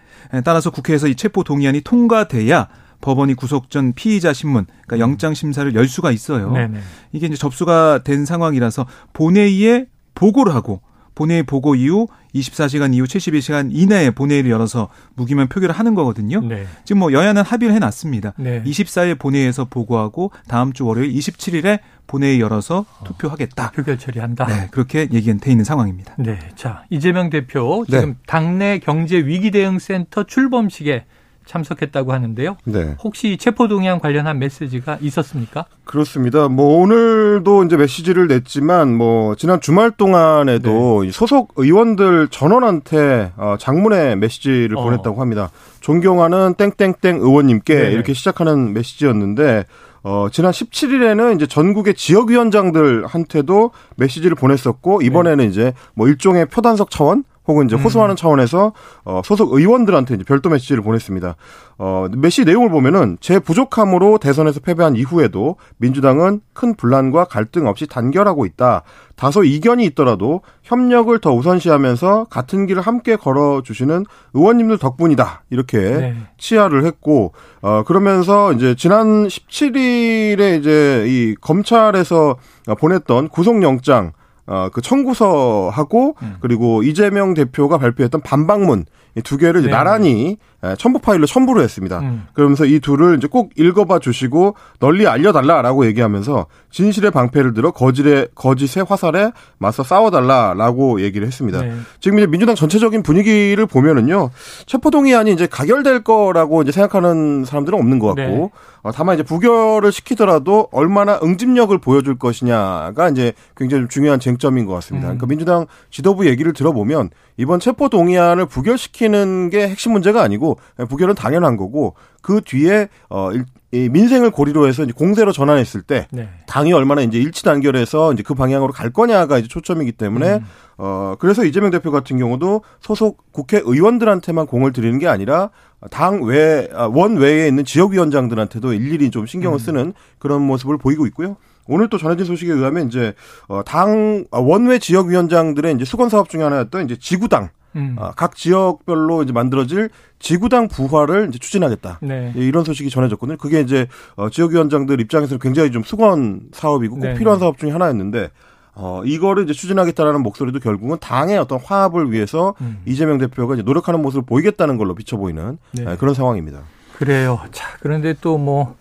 따라서 0.46 0.70
국회에서 0.70 1.08
이 1.08 1.16
체포 1.16 1.44
동의안이 1.44 1.82
통과돼야 1.82 2.68
법원이 3.02 3.34
구속 3.34 3.72
전 3.72 3.94
피의자 3.94 4.32
신문, 4.32 4.68
그러니까 4.86 4.98
음. 4.98 5.00
영장 5.00 5.34
심사를 5.34 5.74
열 5.74 5.88
수가 5.88 6.12
있어요. 6.12 6.52
네네. 6.52 6.80
이게 7.14 7.26
이제 7.26 7.36
접수가 7.36 8.04
된 8.04 8.26
상황이라서 8.26 8.86
본회의에 9.14 9.88
보고를 10.14 10.54
하고 10.54 10.82
본회의 11.16 11.44
보고 11.44 11.76
이후 11.76 12.08
24시간 12.34 12.94
이후 12.94 13.06
72시간 13.06 13.70
이내에 13.72 14.12
본회의를 14.12 14.50
열어서 14.50 14.90
무기면 15.16 15.48
표결을 15.48 15.76
하는 15.76 15.96
거거든요. 15.96 16.42
네. 16.42 16.66
지금 16.86 17.00
뭐 17.00 17.12
여야는 17.12 17.42
합의를 17.44 17.76
해놨습니다. 17.76 18.34
네. 18.38 18.64
24일 18.64 19.20
본회의에서 19.20 19.66
보고하고 19.66 20.32
다음 20.48 20.74
주 20.74 20.86
월요일 20.86 21.14
27일에 21.14 21.80
본회의 22.08 22.40
열어서 22.40 22.86
어, 23.00 23.04
투표하겠다. 23.06 23.72
표결 23.72 23.98
처리한다. 23.98 24.46
네, 24.46 24.68
그렇게 24.72 25.08
얘기는 25.12 25.40
돼 25.40 25.52
있는 25.52 25.64
상황입니다. 25.64 26.16
네, 26.18 26.40
자 26.56 26.84
이재명 26.90 27.30
대표 27.30 27.86
지금 27.90 28.10
네. 28.10 28.16
당내 28.28 28.80
경제 28.80 29.18
위기 29.18 29.52
대응 29.52 29.80
센터 29.80 30.24
출범식에 30.24 31.06
참석했다고 31.52 32.14
하는데요. 32.14 32.56
네. 32.64 32.96
혹시 33.04 33.38
체포동의안 33.38 34.00
관련한 34.00 34.40
메시지가 34.40 35.00
있었습니까? 35.02 35.66
그렇습니다. 35.84 36.48
뭐 36.48 36.82
오늘도 36.82 37.66
이제 37.66 37.76
메시지를 37.76 38.28
냈지만 38.28 38.96
뭐 38.96 39.36
지난 39.36 39.60
주말 39.60 39.92
동안에도 39.92 41.04
네. 41.04 41.12
소속 41.12 41.54
의원들 41.58 42.30
전원한테 42.30 43.34
어, 43.36 43.56
장문의 43.60 44.16
메시지를 44.16 44.78
어. 44.78 44.84
보냈다고 44.84 45.20
합니다. 45.20 45.52
존경하는 45.82 46.56
땡땡땡 46.56 47.18
의원님께 47.18 47.76
네 47.76 47.92
이렇게 47.92 48.14
시작하는 48.14 48.74
메시지였는데 48.74 49.66
어, 50.04 50.28
지난 50.32 50.52
17일에는 50.52 51.36
이제 51.36 51.46
전국의 51.46 51.94
지역위원장들한테도 51.94 53.70
메시지를 53.98 54.36
보냈었고, 54.36 55.04
이번에는 55.04 55.38
네. 55.38 55.46
이제 55.46 55.74
뭐 55.94 56.08
일종의 56.08 56.48
표단석 56.48 56.90
차원, 56.90 57.24
혹은 57.48 57.66
이제 57.66 57.76
호소하는 57.76 58.14
음. 58.14 58.16
차원에서 58.16 58.74
어, 59.04 59.22
소속 59.24 59.54
의원들한테 59.54 60.16
이제 60.16 60.24
별도 60.24 60.50
메시지를 60.50 60.84
보냈습니다. 60.84 61.36
어, 61.80 62.08
메시 62.16 62.46
내용을 62.46 62.70
보면은 62.70 63.18
제 63.20 63.40
부족함으로 63.40 64.20
대선에서 64.20 64.60
패배한 64.60 64.96
이후에도 64.96 65.56
민주당은 65.78 66.42
큰 66.54 66.76
분란과 66.76 67.26
갈등 67.26 67.66
없이 67.66 67.88
단결하고 67.88 68.46
있다. 68.46 68.84
다소 69.16 69.44
이견이 69.44 69.86
있더라도 69.86 70.42
협력을 70.64 71.18
더 71.20 71.34
우선시하면서 71.34 72.26
같은 72.30 72.68
길을 72.68 72.82
함께 72.82 73.16
걸어 73.16 73.62
주시는 73.64 74.06
의원님들 74.34 74.78
덕분이다. 74.78 75.44
이렇게 75.50 75.78
네. 75.80 76.16
치하를 76.38 76.86
했고, 76.86 77.34
어, 77.62 77.84
그러면서 77.86 78.54
이제 78.54 78.76
지난 78.76 79.28
17일에 79.28 80.60
이제 80.60 81.06
이 81.08 81.36
검찰에서 81.42 82.38
보냈던 82.80 83.30
구속영장 83.30 84.14
어, 84.52 84.70
그 84.70 84.82
청구서하고 84.82 86.16
음. 86.22 86.36
그리고 86.42 86.84
이재명 86.84 87.34
대표가 87.34 87.78
발표했던 87.78 88.20
반박문 88.20 88.86
두 89.24 89.38
개를 89.38 89.64
네. 89.64 89.70
나란히 89.70 90.38
예, 90.64 90.76
첨부 90.78 91.00
파일로 91.00 91.26
첨부를 91.26 91.64
했습니다. 91.64 92.00
음. 92.00 92.28
그러면서 92.34 92.66
이 92.66 92.80
둘을 92.80 93.18
이제 93.18 93.28
꼭 93.28 93.52
읽어봐 93.58 94.00
주시고 94.00 94.56
널리 94.80 95.08
알려달라라고 95.08 95.86
얘기하면서 95.88 96.46
진실의 96.70 97.12
방패를 97.12 97.54
들어 97.54 97.72
거짓의 97.72 98.30
거짓의 98.36 98.86
화살에 98.88 99.32
맞서 99.58 99.84
싸워달라라고 99.84 101.02
얘기를 101.02 101.26
했습니다. 101.26 101.62
네. 101.62 101.74
지금 102.00 102.20
이제 102.20 102.28
민주당 102.28 102.56
전체적인 102.56 103.02
분위기를 103.02 103.66
보면은요 103.66 104.30
체포동의안이 104.68 105.34
이제 105.34 105.48
가결될 105.48 106.04
거라고 106.04 106.62
이제 106.62 106.72
생각하는 106.72 107.44
사람들은 107.44 107.78
없는 107.78 108.00
것 108.00 108.08
같고 108.10 108.22
네. 108.22 108.50
어, 108.84 108.92
다만 108.92 109.16
이제 109.16 109.24
부결을 109.24 109.92
시키더라도 109.92 110.68
얼마나 110.72 111.20
응집력을 111.24 111.76
보여줄 111.80 112.18
것이냐가 112.18 113.10
이제 113.10 113.34
굉장히 113.58 113.88
중요한 113.90 114.20
쟁점인 114.20 114.66
것 114.66 114.74
같습니다. 114.76 115.08
음. 115.08 115.18
그러니까 115.18 115.28
민주당 115.28 115.66
지도부 115.90 116.28
얘기를 116.28 116.54
들어보면 116.54 117.10
이번 117.38 117.60
체포동의안을 117.60 118.46
부결시키 118.46 119.01
는 119.10 119.50
게 119.50 119.68
핵심 119.68 119.94
문제가 119.94 120.22
아니고 120.22 120.58
부결은 120.90 121.16
당연한 121.16 121.58
거고 121.58 121.96
그 122.22 122.42
뒤에 122.44 122.90
어 123.10 123.32
이 123.74 123.88
민생을 123.88 124.32
고리로 124.32 124.68
해서 124.68 124.84
이제 124.84 124.92
공세로 124.92 125.32
전환했을 125.32 125.82
때 125.82 126.06
네. 126.12 126.28
당이 126.46 126.74
얼마나 126.74 127.02
이제 127.02 127.18
일치 127.18 127.44
단결해서 127.44 128.12
이제 128.12 128.22
그 128.22 128.34
방향으로 128.34 128.74
갈 128.74 128.90
거냐가 128.92 129.38
이제 129.38 129.48
초점이기 129.48 129.94
때문에 129.94 130.36
음. 130.36 130.46
어 130.78 131.16
그래서 131.20 131.46
이재명 131.46 131.72
대표 131.72 131.90
같은 131.90 132.18
경우도 132.18 132.64
소속 132.82 133.32
국회의원들한테만 133.32 134.48
공을 134.48 134.74
들이는 134.74 135.00
게 135.00 135.08
아니라 135.08 135.52
당외 135.90 136.68
아, 136.74 136.88
원외에 136.88 137.48
있는 137.48 137.64
지역위원장들한테도 137.64 138.74
일일이 138.74 139.10
좀 139.10 139.26
신경을 139.26 139.56
음. 139.56 139.60
쓰는 139.60 139.94
그런 140.20 140.42
모습을 140.42 140.78
보이고 140.78 141.06
있고요. 141.08 141.38
오늘 141.66 141.88
또 141.88 141.98
전해진 141.98 142.26
소식에 142.26 142.52
의하면 142.52 142.88
이제 142.88 143.14
어당 143.48 144.26
아, 144.32 144.40
원외 144.40 144.80
지역위원장들의 144.80 145.76
이제 145.76 145.86
수건 145.86 146.10
사업 146.10 146.28
중에 146.28 146.44
하나였던 146.44 146.84
이제 146.86 146.98
지구당 147.00 147.50
음. 147.76 147.96
아, 148.00 148.12
각 148.16 148.36
지역별로 148.36 149.24
이제 149.24 149.34
만들어질 149.34 149.90
지구당 150.20 150.68
부활을 150.68 151.28
이제 151.30 151.40
추진하겠다. 151.40 152.00
네. 152.02 152.34
예, 152.36 152.42
이런 152.42 152.64
소식이 152.64 152.90
전해졌거든요. 152.90 153.38
그게 153.38 153.62
이제 153.62 153.88
어, 154.16 154.30
지역위원장들 154.30 155.00
입장에서는 155.02 155.40
굉장히 155.40 155.72
좀 155.72 155.84
수건 155.84 156.42
사업이고 156.52 156.96
꼭 156.96 157.02
네. 157.02 157.14
필요한 157.16 157.40
사업 157.40 157.58
중에 157.58 157.72
하나였는데 157.72 158.30
어, 158.74 159.02
이거를 159.06 159.44
이제 159.44 159.54
추진하겠다라는 159.54 160.22
목소리도 160.22 160.60
결국은 160.60 160.98
당의 161.00 161.38
어떤 161.38 161.60
화합을 161.60 162.12
위해서 162.12 162.56
음. 162.62 162.82
이재명 162.86 163.18
대표가 163.18 163.56
이제 163.56 163.64
노력하는 163.64 164.02
모습을 164.02 164.26
보이겠다는 164.26 164.78
걸로 164.78 164.96
비춰 164.96 165.18
보이는 165.18 165.58
네. 165.72 165.84
네, 165.84 165.98
그런 165.98 166.14
상황입니다. 166.14 166.60
그래요. 166.98 167.40
자, 167.52 167.66
그런데 167.80 168.14
또 168.22 168.38
뭐 168.38 168.76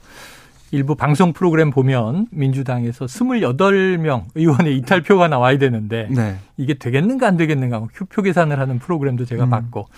일부 0.73 0.95
방송 0.95 1.33
프로그램 1.33 1.71
보면 1.71 2.29
민주당에서 2.31 3.07
28명 3.07 4.25
의원의 4.35 4.77
이탈표가 4.79 5.29
나와야 5.29 5.59
되는데 5.59 6.09
네. 6.11 6.37
이게 6.57 6.75
되겠는가 6.75 7.27
안 7.27 7.37
되겠는가 7.37 7.81
표표 7.95 8.23
계산을 8.23 8.59
하는 8.59 8.79
프로그램도 8.79 9.25
제가 9.25 9.45
음. 9.45 9.51
봤고 9.51 9.89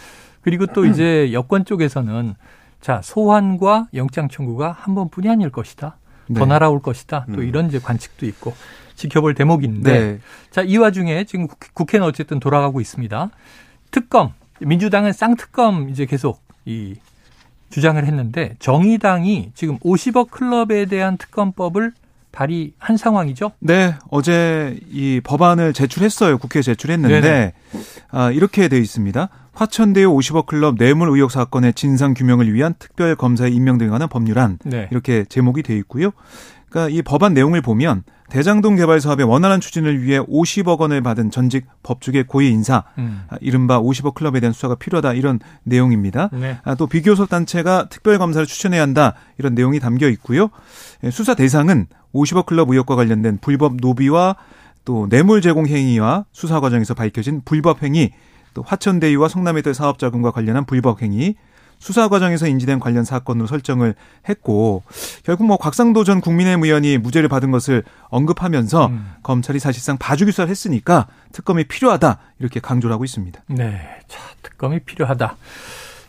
그리고 0.41 0.67
또 0.67 0.87
이제 0.87 1.33
여권 1.33 1.65
쪽에서는 1.65 2.35
자 2.81 3.01
소환과 3.03 3.89
영장 3.95 4.29
청구가 4.29 4.73
한 4.73 4.95
번뿐이 4.95 5.29
아닐 5.29 5.51
것이다. 5.51 5.97
네. 6.29 6.39
더 6.39 6.47
날아올 6.47 6.81
것이다. 6.81 7.27
또 7.35 7.41
음. 7.41 7.45
이런 7.47 7.67
이제 7.67 7.79
관측도 7.79 8.27
있고 8.27 8.55
지켜볼 8.95 9.35
대목인데 9.35 9.93
네. 9.93 10.19
자 10.51 10.63
이 10.63 10.77
와중에 10.79 11.25
지금 11.25 11.49
국회는 11.75 12.07
어쨌든 12.07 12.41
돌아가고 12.41 12.81
있습니다. 12.81 13.31
특검 13.91 14.33
민주당은 14.61 15.13
쌍특검 15.13 15.91
이제 15.91 16.07
계속 16.07 16.41
이 16.65 16.95
주장을 17.73 18.05
했는데 18.05 18.55
정의당이 18.59 19.53
지금 19.55 19.79
50억 19.79 20.31
클럽에 20.31 20.85
대한 20.85 21.17
특검법을 21.17 21.93
발의한 22.31 22.97
상황이죠? 22.97 23.53
네, 23.59 23.95
어제 24.11 24.79
이 24.91 25.21
법안을 25.23 25.73
제출했어요. 25.73 26.39
국회에 26.39 26.63
제출했는데 26.63 27.53
아, 28.11 28.31
이렇게 28.31 28.69
돼 28.69 28.79
있습니다. 28.79 29.29
화천대유 29.55 30.11
50억 30.11 30.47
클럽 30.47 30.77
뇌물 30.77 31.11
의혹 31.11 31.31
사건의 31.31 31.75
진상 31.75 32.15
규명을 32.15 32.53
위한 32.53 32.75
특별 32.79 33.17
검사의 33.17 33.55
임명 33.55 33.77
등에 33.77 33.89
관한 33.91 34.09
법률안 34.09 34.59
네. 34.65 34.89
이렇게 34.91 35.25
제목이 35.25 35.63
돼 35.63 35.77
있고요. 35.79 36.13
그러니까 36.73 36.89
이 36.89 37.03
법안 37.03 37.35
내용을 37.35 37.61
보면 37.61 38.03
대장동 38.31 38.77
개발 38.77 38.99
사업의 38.99 39.27
원활한 39.27 39.61
추진을 39.61 40.03
위해 40.03 40.19
50억 40.19 40.81
원을 40.81 41.03
받은 41.03 41.31
전직 41.31 41.67
법조계 41.83 42.23
고위 42.23 42.49
인사, 42.49 42.85
음. 42.97 43.25
아, 43.29 43.37
이른바 43.43 43.79
50억 43.79 44.15
클럽에 44.15 44.41
대한 44.41 44.55
수사가 44.55 44.77
필요하다 44.77 45.13
이런 45.13 45.39
내용입니다. 45.65 46.31
네. 46.33 46.59
아, 46.65 46.75
또 46.75 46.87
비교섭 46.87 47.29
단체가 47.29 47.91
특별 47.91 48.17
검사를 48.17 48.47
추천해야 48.47 48.81
한다 48.81 49.15
이런 49.37 49.55
내용이 49.55 49.81
담겨 49.81 50.09
있고요. 50.09 50.49
예, 51.05 51.11
수사 51.11 51.35
대상은 51.35 51.87
50억 52.15 52.47
클럽 52.47 52.71
의혹과 52.71 52.97
관련된 52.97 53.39
불법 53.43 53.77
노비와 53.77 54.37
또 54.87 55.07
뇌물 55.11 55.43
제공 55.43 55.67
행위와 55.67 56.25
수사 56.33 56.59
과정에서 56.59 56.95
밝혀진 56.95 57.43
불법 57.45 57.83
행위, 57.83 58.13
또 58.55 58.63
화천대유와 58.63 59.29
성남의들 59.29 59.75
사업 59.75 59.99
자금과 59.99 60.31
관련한 60.31 60.65
불법 60.65 61.03
행위, 61.03 61.37
수사 61.83 62.07
과정에서 62.07 62.47
인지된 62.47 62.79
관련 62.79 63.03
사건으로 63.05 63.49
설정을 63.49 63.97
했고 64.29 64.85
결국 65.25 65.47
뭐 65.49 65.57
곽상도 65.57 66.05
전 66.05 66.21
국민의힘 66.21 66.63
의원이 66.63 66.99
무죄를 66.99 67.29
받은 67.29 67.51
것을 67.51 67.83
언급하면서 68.09 68.87
음. 68.87 69.13
검찰이 69.25 69.59
사실상 69.59 69.99
봐주기 69.99 70.31
수사를 70.31 70.49
했으니까 70.49 71.09
특검이 71.33 71.65
필요하다 71.65 72.19
이렇게 72.39 72.61
강조를 72.61 72.95
하고 72.95 73.05
있습니다. 73.05 73.43
네, 73.49 73.81
자 74.07 74.21
특검이 74.43 74.79
필요하다. 74.79 75.37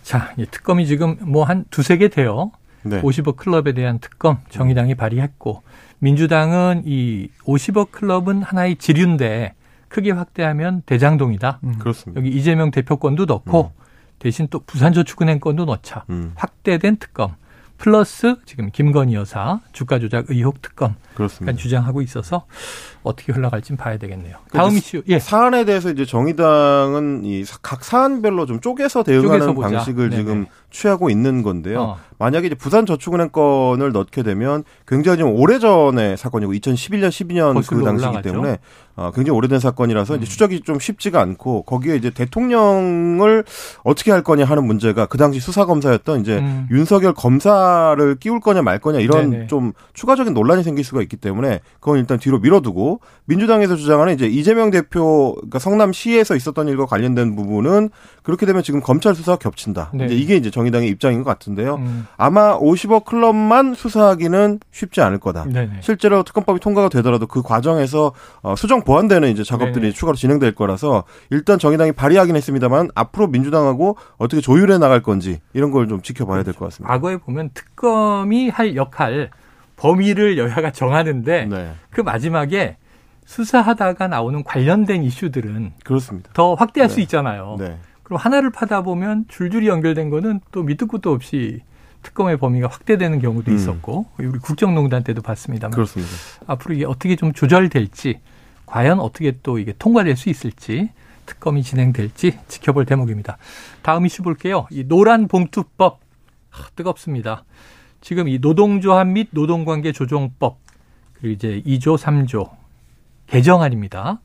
자, 0.04 0.34
이 0.38 0.46
특검이 0.46 0.86
지금 0.86 1.18
뭐 1.22 1.44
한 1.44 1.66
두세 1.72 1.98
개 1.98 2.08
돼요. 2.08 2.52
네. 2.84 3.02
50억 3.02 3.38
클럽에 3.38 3.72
대한 3.74 3.98
특검 3.98 4.38
정의당이 4.50 4.94
발의했고 4.94 5.64
민주당은 5.98 6.84
이 6.86 7.30
50억 7.46 7.90
클럽은 7.90 8.44
하나의 8.44 8.76
지류인데 8.76 9.56
크게 9.88 10.12
확대하면 10.12 10.84
대장동이다. 10.86 11.62
음. 11.64 11.80
그렇습니다. 11.80 12.20
여기 12.20 12.30
이재명 12.30 12.70
대표권도 12.70 13.26
넣고 13.26 13.72
음. 13.76 13.83
대신 14.24 14.48
또 14.50 14.60
부산저축은행 14.66 15.40
건도 15.42 15.66
넣자. 15.66 16.06
음. 16.10 16.32
확대된 16.36 16.96
특검. 16.98 17.36
플러스 17.76 18.38
지금 18.46 18.70
김건희 18.72 19.14
여사 19.16 19.60
주가 19.74 20.00
조작 20.00 20.28
의혹 20.30 20.62
특검 20.62 20.96
그렇습니다. 21.16 21.58
주장하고 21.58 22.02
있어서 22.04 22.46
어떻게 23.02 23.34
흘러갈지 23.34 23.76
봐야 23.76 23.98
되겠네요. 23.98 24.38
다음 24.54 24.72
이슈. 24.78 25.02
예. 25.10 25.20
사안에 25.20 25.66
대해서 25.66 25.90
이제 25.92 26.06
정의당은 26.06 27.26
이 27.26 27.44
각 27.62 27.84
사안별로 27.84 28.46
좀 28.46 28.62
쪼개서 28.62 29.04
대응하는 29.04 29.48
쪼개서 29.48 29.70
방식을 29.76 30.10
네네. 30.12 30.22
지금 30.22 30.46
취하고 30.74 31.10
있는 31.10 31.44
건데요. 31.44 31.82
어. 31.82 31.98
만약에 32.18 32.48
이제 32.48 32.56
부산저축은행 32.56 33.30
건을 33.30 33.92
넣게 33.92 34.24
되면 34.24 34.64
굉장히 34.88 35.20
좀 35.20 35.34
오래전의 35.34 36.18
사건이고 36.18 36.54
2011년, 36.54 37.10
12년 37.10 37.68
그 37.68 37.84
당시이기 37.84 38.06
올라가죠. 38.06 38.22
때문에 38.22 38.60
어, 38.96 39.12
굉장히 39.12 39.36
오래된 39.38 39.60
사건이라서 39.60 40.16
음. 40.16 40.18
이제 40.22 40.30
추적이 40.30 40.62
좀 40.62 40.80
쉽지가 40.80 41.20
않고 41.20 41.64
거기에 41.64 41.96
이제 41.96 42.12
대통령을 42.12 43.44
어떻게 43.84 44.12
할 44.12 44.22
거냐 44.22 44.46
하는 44.46 44.66
문제가 44.66 45.08
그 45.08 45.18
당시 45.18 45.40
수사 45.40 45.66
검사였던 45.66 46.22
이제 46.22 46.38
음. 46.38 46.68
윤석열 46.70 47.14
검사를 47.14 48.16
끼울 48.20 48.40
거냐 48.40 48.62
말 48.62 48.80
거냐 48.80 49.00
이런 49.00 49.32
네네. 49.32 49.48
좀 49.48 49.74
추가적인 49.94 50.34
논란이 50.34 50.64
생길 50.64 50.86
수가 50.86 51.02
있기 51.02 51.18
때문에 51.18 51.60
그건 51.80 51.98
일단 51.98 52.20
뒤로 52.20 52.40
밀어두고 52.40 53.00
민주당에서 53.26 53.76
주장하는 53.76 54.14
이제 54.14 54.28
이재명 54.28 54.70
대표 54.70 55.34
그러니까 55.36 55.60
성남시에서 55.60 56.36
있었던 56.36 56.68
일과 56.68 56.86
관련된 56.86 57.36
부분은 57.36 57.90
그렇게 58.22 58.46
되면 58.46 58.62
지금 58.64 58.80
검찰 58.80 59.16
수사가 59.16 59.38
겹친다. 59.38 59.92
네. 59.94 60.06
이제 60.06 60.16
이게 60.16 60.36
이제 60.36 60.52
정 60.52 60.63
의당의 60.66 60.90
입장인 60.90 61.24
것 61.24 61.30
같은데요. 61.30 61.76
음. 61.76 62.08
아마 62.18 62.58
50억 62.58 63.06
클럽만 63.06 63.74
수사하기는 63.74 64.60
쉽지 64.72 65.02
않을 65.02 65.20
거다. 65.20 65.46
네네. 65.46 65.78
실제로 65.82 66.24
특검법이 66.24 66.60
통과가 66.60 66.90
되더라도 66.90 67.28
그 67.28 67.42
과정에서 67.42 68.14
어, 68.42 68.56
수정 68.56 68.82
보완되는 68.84 69.30
이제 69.30 69.44
작업들이 69.44 69.82
네네. 69.82 69.92
추가로 69.94 70.16
진행될 70.16 70.56
거라서 70.56 71.04
일단 71.30 71.60
정의당이 71.60 71.92
발의하긴 71.94 72.36
했습니다만 72.36 72.90
앞으로 72.96 73.28
민주당하고 73.28 73.98
어떻게 74.18 74.42
조율해 74.42 74.78
나갈 74.80 75.02
건지 75.04 75.40
이런 75.54 75.72
걸 75.72 75.84
좀 75.88 76.02
지켜봐야 76.02 76.44
될 76.44 76.54
것 76.54 76.66
같습니다. 76.66 76.94
과거에 76.94 77.18
보면 77.18 77.50
특검이 77.54 78.50
할 78.50 78.76
역할 78.76 79.30
범위를 79.76 80.38
여야가 80.38 80.72
정하는데 80.72 81.46
네. 81.46 81.74
그 81.90 82.00
마지막에 82.02 82.78
수사하다가 83.26 84.08
나오는 84.08 84.44
관련된 84.44 85.04
이슈들은 85.04 85.74
그렇습니다. 85.84 86.30
더 86.34 86.54
확대할 86.56 86.88
네. 86.90 86.94
수 86.94 87.02
있잖아요. 87.02 87.56
네. 87.60 87.78
그럼 88.14 88.22
하나를 88.22 88.52
파다 88.52 88.84
보면 88.84 89.26
줄줄이 89.28 89.68
연결된 89.68 90.12
거는 90.12 90.40
또 90.52 90.62
밑도 90.62 90.86
끝도 90.86 91.12
없이 91.12 91.62
특검의 92.04 92.38
범위가 92.38 92.68
확대되는 92.68 93.20
경우도 93.20 93.50
음. 93.50 93.56
있었고 93.56 94.06
우리 94.20 94.38
국정농단 94.38 95.04
때도 95.04 95.24
봤습니다만 95.24 95.74
그렇습니다. 95.74 96.12
앞으로 96.46 96.76
이게 96.76 96.86
어떻게 96.86 97.16
좀 97.16 97.34
조절될지 97.34 98.20
과연 98.68 99.00
어떻게 99.00 99.34
또 99.42 99.58
이게 99.58 99.74
통과될 99.80 100.16
수 100.16 100.30
있을지 100.30 100.92
특검이 101.26 101.64
진행될지 101.64 102.38
지켜볼 102.48 102.86
대목입니다. 102.86 103.38
다음 103.82 104.06
이슈 104.06 104.22
볼게요. 104.22 104.68
이 104.70 104.84
노란 104.84 105.28
봉투법 105.28 106.00
아, 106.52 106.58
뜨겁습니다. 106.76 107.46
지금 108.02 108.28
이 108.28 108.38
노동조합 108.38 109.08
및 109.08 109.30
노동관계 109.32 109.92
조정법 109.92 110.60
그리고 111.14 111.34
이제 111.34 111.64
2조 111.66 111.98
3조 111.98 112.52
개정안입니다. 113.26 114.20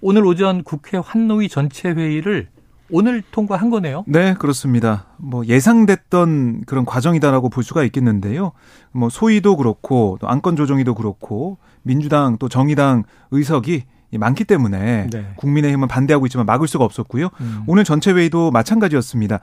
오늘 0.00 0.24
오전 0.24 0.62
국회 0.62 0.98
환노위 0.98 1.48
전체 1.48 1.88
회의를 1.88 2.53
오늘 2.94 3.24
통과한 3.32 3.70
거네요. 3.70 4.04
네, 4.06 4.34
그렇습니다. 4.34 5.06
뭐 5.16 5.44
예상됐던 5.44 6.62
그런 6.64 6.84
과정이다라고 6.84 7.48
볼 7.48 7.64
수가 7.64 7.82
있겠는데요. 7.82 8.52
뭐 8.92 9.08
소위도 9.08 9.56
그렇고 9.56 10.16
또 10.20 10.28
안건 10.28 10.54
조정위도 10.54 10.94
그렇고 10.94 11.58
민주당 11.82 12.38
또 12.38 12.48
정의당 12.48 13.02
의석이 13.32 13.82
많기 14.12 14.44
때문에 14.44 15.08
네. 15.10 15.26
국민의힘은 15.38 15.88
반대하고 15.88 16.26
있지만 16.26 16.46
막을 16.46 16.68
수가 16.68 16.84
없었고요. 16.84 17.30
음. 17.40 17.64
오늘 17.66 17.82
전체 17.82 18.12
회의도 18.12 18.52
마찬가지였습니다. 18.52 19.40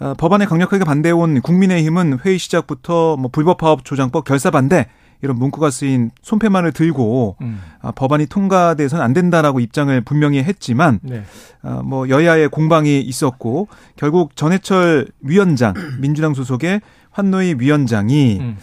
어, 0.00 0.12
법안에 0.18 0.44
강력하게 0.44 0.84
반대해온 0.84 1.40
국민의힘은 1.40 2.18
회의 2.26 2.38
시작부터 2.38 3.16
뭐 3.16 3.30
불법 3.32 3.56
파업 3.56 3.82
조장법 3.82 4.24
결사 4.24 4.50
반대 4.50 4.88
이런 5.22 5.38
문구가 5.38 5.70
쓰인 5.70 6.10
손패만을 6.22 6.72
들고 6.72 7.36
음. 7.40 7.60
아, 7.80 7.90
법안이 7.92 8.26
통과돼서는 8.26 9.04
안 9.04 9.12
된다라고 9.12 9.60
입장을 9.60 10.00
분명히 10.02 10.42
했지만 10.42 11.00
네. 11.02 11.22
아, 11.62 11.82
뭐 11.84 12.08
여야의 12.08 12.48
공방이 12.48 13.00
있었고 13.00 13.68
결국 13.96 14.36
전해철 14.36 15.08
위원장 15.20 15.74
민주당 16.00 16.34
소속의 16.34 16.80
환노위 17.10 17.56
위원장이 17.58 18.38
음. 18.40 18.56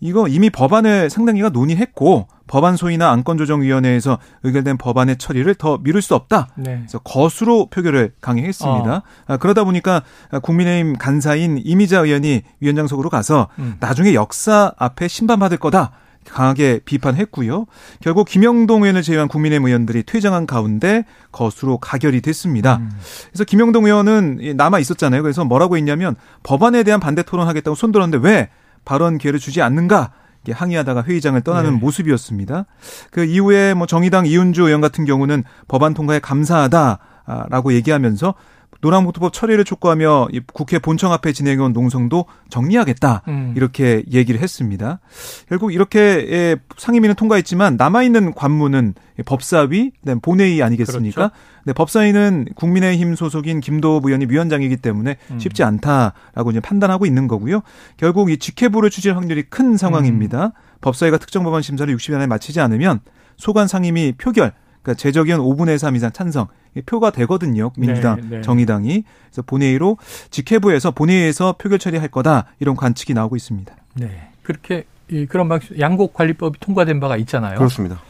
이거 0.00 0.28
이미 0.28 0.50
법안을 0.50 1.08
상당히가 1.08 1.48
논의했고 1.48 2.28
법안 2.46 2.76
소위나 2.76 3.10
안건조정위원회에서 3.10 4.18
의결된 4.42 4.76
법안의 4.76 5.16
처리를 5.16 5.54
더 5.54 5.78
미룰 5.78 6.02
수 6.02 6.14
없다. 6.14 6.48
네. 6.56 6.76
그래서 6.80 6.98
거수로 6.98 7.68
표결을 7.70 8.12
강행했습니다. 8.20 8.96
어. 8.96 9.02
아, 9.26 9.36
그러다 9.38 9.64
보니까 9.64 10.02
국민의힘 10.42 10.98
간사인 10.98 11.58
이미자 11.64 12.00
의원이 12.00 12.42
위원장석으로 12.60 13.08
가서 13.08 13.48
음. 13.58 13.76
나중에 13.80 14.12
역사 14.12 14.72
앞에 14.76 15.08
심판받을 15.08 15.56
거다. 15.56 15.92
강하게 16.28 16.80
비판했고요. 16.84 17.66
결국 18.00 18.26
김영동 18.26 18.82
의원을 18.82 19.02
제외한 19.02 19.28
국민의힘 19.28 19.66
의원들이 19.66 20.04
퇴장한 20.04 20.46
가운데 20.46 21.04
거수로 21.32 21.78
가결이 21.78 22.20
됐습니다. 22.20 22.76
음. 22.76 22.90
그래서 23.30 23.44
김영동 23.44 23.86
의원은 23.86 24.54
남아 24.56 24.78
있었잖아요. 24.78 25.22
그래서 25.22 25.44
뭐라고 25.44 25.76
했냐면 25.76 26.16
법안에 26.42 26.82
대한 26.82 27.00
반대 27.00 27.22
토론하겠다고 27.22 27.74
손들었는데 27.74 28.26
왜 28.26 28.48
발언 28.84 29.18
기회를 29.18 29.38
주지 29.38 29.62
않는가? 29.62 30.12
항의하다가 30.52 31.04
회의장을 31.04 31.40
떠나는 31.40 31.70
네. 31.72 31.76
모습이었습니다. 31.78 32.66
그 33.10 33.24
이후에 33.24 33.72
뭐 33.72 33.86
정의당 33.86 34.26
이윤주 34.26 34.64
의원 34.64 34.82
같은 34.82 35.06
경우는 35.06 35.42
법안 35.68 35.94
통과에 35.94 36.18
감사하다라고 36.18 37.72
얘기하면서 37.72 38.34
노란봉투법 38.80 39.32
처리를 39.32 39.64
촉구하며 39.64 40.28
국회 40.52 40.78
본청 40.78 41.12
앞에 41.12 41.32
진행해온 41.32 41.72
농성도 41.72 42.26
정리하겠다 42.48 43.22
음. 43.28 43.54
이렇게 43.56 44.02
얘기를 44.12 44.40
했습니다. 44.40 45.00
결국 45.48 45.72
이렇게 45.72 46.56
상임위는 46.76 47.14
통과했지만 47.14 47.76
남아있는 47.76 48.34
관문은 48.34 48.94
법사위, 49.24 49.92
본회의 50.22 50.62
아니겠습니까? 50.62 51.14
그렇죠. 51.14 51.34
네, 51.64 51.72
법사위는 51.72 52.46
국민의힘 52.56 53.14
소속인 53.14 53.60
김도부 53.60 54.08
의원이 54.08 54.26
위원장이기 54.28 54.76
때문에 54.78 55.16
음. 55.30 55.38
쉽지 55.38 55.62
않다라고 55.62 56.50
이제 56.50 56.60
판단하고 56.60 57.06
있는 57.06 57.28
거고요. 57.28 57.62
결국 57.96 58.30
이 58.30 58.36
직회부를 58.36 58.90
추진할 58.90 59.16
확률이 59.16 59.44
큰 59.44 59.76
상황입니다. 59.76 60.46
음. 60.46 60.50
법사위가 60.80 61.18
특정 61.18 61.44
법안 61.44 61.62
심사를 61.62 61.94
60일 61.94 62.14
안에 62.16 62.26
마치지 62.26 62.60
않으면 62.60 63.00
소관 63.36 63.66
상임위 63.66 64.14
표결 64.18 64.52
그러니까 64.84 64.94
제적의원 64.94 65.40
5분의 65.40 65.78
3 65.78 65.96
이상 65.96 66.12
찬성 66.12 66.46
표가 66.86 67.10
되거든요. 67.10 67.72
민주당, 67.76 68.20
네, 68.20 68.36
네. 68.36 68.40
정의당이 68.42 69.04
그래서 69.30 69.42
본회의로 69.42 69.96
직회부에서 70.30 70.90
본회의에서 70.92 71.54
표결 71.58 71.78
처리할 71.78 72.08
거다 72.08 72.46
이런 72.60 72.76
관측이 72.76 73.14
나오고 73.14 73.34
있습니다. 73.34 73.74
네, 73.94 74.28
그렇게 74.42 74.84
그런 75.28 75.48
방 75.48 75.58
양곡 75.78 76.12
관리법이 76.12 76.60
통과된 76.60 77.00
바가 77.00 77.16
있잖아요. 77.16 77.56
그렇습니다. 77.58 78.00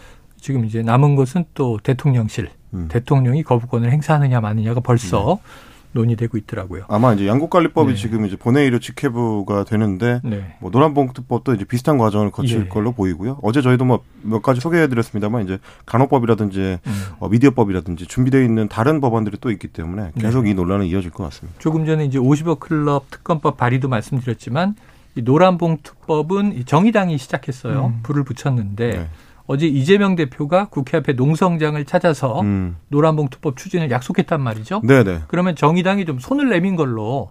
지금 0.40 0.64
이제 0.64 0.82
남은 0.82 1.16
것은 1.16 1.44
또 1.54 1.78
대통령실, 1.82 2.50
음. 2.74 2.88
대통령이 2.90 3.44
거부권을 3.44 3.90
행사하느냐 3.90 4.40
마느냐가 4.40 4.80
벌써 4.80 5.40
네. 5.42 5.48
논의되고 5.94 6.36
있더라고요. 6.38 6.84
아마 6.88 7.14
이제 7.14 7.26
양국관리법이 7.26 7.92
네. 7.92 7.98
지금 7.98 8.26
이제 8.26 8.36
본회의로 8.36 8.78
직회부가 8.80 9.64
되는데 9.64 10.20
네. 10.24 10.56
뭐 10.60 10.70
노란봉투법도 10.70 11.54
이제 11.54 11.64
비슷한 11.64 11.98
과정을 11.98 12.30
거칠 12.30 12.60
예. 12.62 12.68
걸로 12.68 12.92
보이고요. 12.92 13.38
어제 13.42 13.62
저희도 13.62 13.84
뭐 13.84 14.00
몇 14.24 14.42
가지 14.42 14.60
소개해드렸습니다만 14.60 15.44
이제 15.44 15.58
간호법이라든지 15.86 16.78
음. 16.84 17.02
어, 17.18 17.28
미디어법이라든지 17.28 18.06
준비되어 18.06 18.42
있는 18.42 18.68
다른 18.68 19.00
법안들이 19.00 19.38
또 19.40 19.50
있기 19.50 19.68
때문에 19.68 20.10
네. 20.14 20.22
계속 20.22 20.44
네. 20.44 20.50
이 20.50 20.54
논란은 20.54 20.86
이어질 20.86 21.10
것 21.10 21.24
같습니다. 21.24 21.58
조금 21.60 21.86
전에 21.86 22.04
이제 22.04 22.18
50억 22.18 22.60
클럽 22.60 23.10
특검법 23.10 23.56
발의도 23.56 23.88
말씀드렸지만 23.88 24.74
이 25.14 25.22
노란봉투법은 25.22 26.64
정의당이 26.66 27.18
시작했어요. 27.18 27.86
음. 27.86 28.00
불을 28.02 28.24
붙였는데. 28.24 29.08
네. 29.46 29.54
어제 29.54 29.66
이재명 29.66 30.16
대표가 30.16 30.66
국회 30.70 30.96
앞에 30.96 31.12
농성장을 31.12 31.82
찾아서 31.84 32.40
음. 32.40 32.76
노란봉투법 32.88 33.56
추진을 33.56 33.90
약속했단 33.90 34.40
말이죠. 34.40 34.80
네네. 34.84 35.22
그러면 35.28 35.54
정의당이 35.54 36.04
좀 36.06 36.18
손을 36.18 36.48
내민 36.48 36.76
걸로 36.76 37.30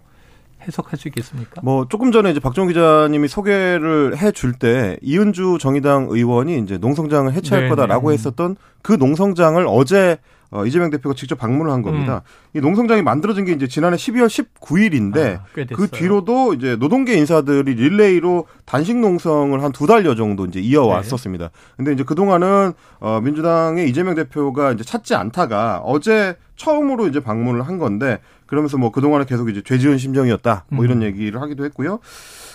해석할 0.66 0.98
수 0.98 1.08
있겠습니까? 1.10 1.62
뭐 1.62 1.88
조금 1.90 2.12
전에 2.12 2.32
이제 2.32 2.40
박정 2.40 2.68
기자님이 2.68 3.28
소개를 3.28 4.18
해줄 4.18 4.54
때 4.54 4.98
이은주 5.02 5.58
정의당 5.60 6.08
의원이 6.10 6.60
이제 6.60 6.78
농성장을 6.78 7.32
해체할 7.34 7.64
네네. 7.66 7.70
거다라고 7.70 8.12
했었던 8.14 8.56
그 8.82 8.94
농성장을 8.94 9.66
어제 9.68 10.18
어, 10.56 10.68
이재명 10.68 10.92
대표가 10.92 11.16
직접 11.16 11.36
방문을 11.40 11.72
한 11.72 11.82
겁니다. 11.82 12.22
음. 12.54 12.58
이 12.58 12.62
농성장이 12.62 13.02
만들어진 13.02 13.44
게 13.44 13.54
이제 13.54 13.68
지난해 13.68 13.98
12월 13.98 14.28
19일인데 14.28 15.40
아, 15.40 15.44
그 15.76 15.88
뒤로도 15.88 16.54
이제 16.54 16.76
노동계 16.76 17.16
인사들이 17.16 17.74
릴레이로 17.74 18.46
단식 18.66 18.96
농성을 18.98 19.62
한 19.64 19.72
두 19.74 19.88
달여 19.88 20.14
정도 20.14 20.46
이제 20.46 20.60
이어왔었습니다. 20.60 21.46
네. 21.46 21.52
근데 21.76 21.94
이제 21.94 22.04
그동안은 22.04 22.74
어, 23.00 23.20
민주당의 23.24 23.90
이재명 23.90 24.14
대표가 24.14 24.72
이제 24.74 24.84
찾지 24.84 25.16
않다가 25.16 25.82
어제 25.84 26.36
처음으로 26.56 27.08
이제 27.08 27.20
방문을 27.20 27.64
한 27.64 27.80
건데 27.80 28.20
그러면서 28.46 28.78
뭐 28.78 28.92
그동안은 28.92 29.26
계속 29.26 29.50
이제 29.50 29.64
죄지은 29.66 29.98
심정이었다. 29.98 30.66
뭐 30.70 30.86
이런 30.86 30.98
음. 30.98 31.04
얘기를 31.04 31.42
하기도 31.42 31.66
했고요. 31.66 32.00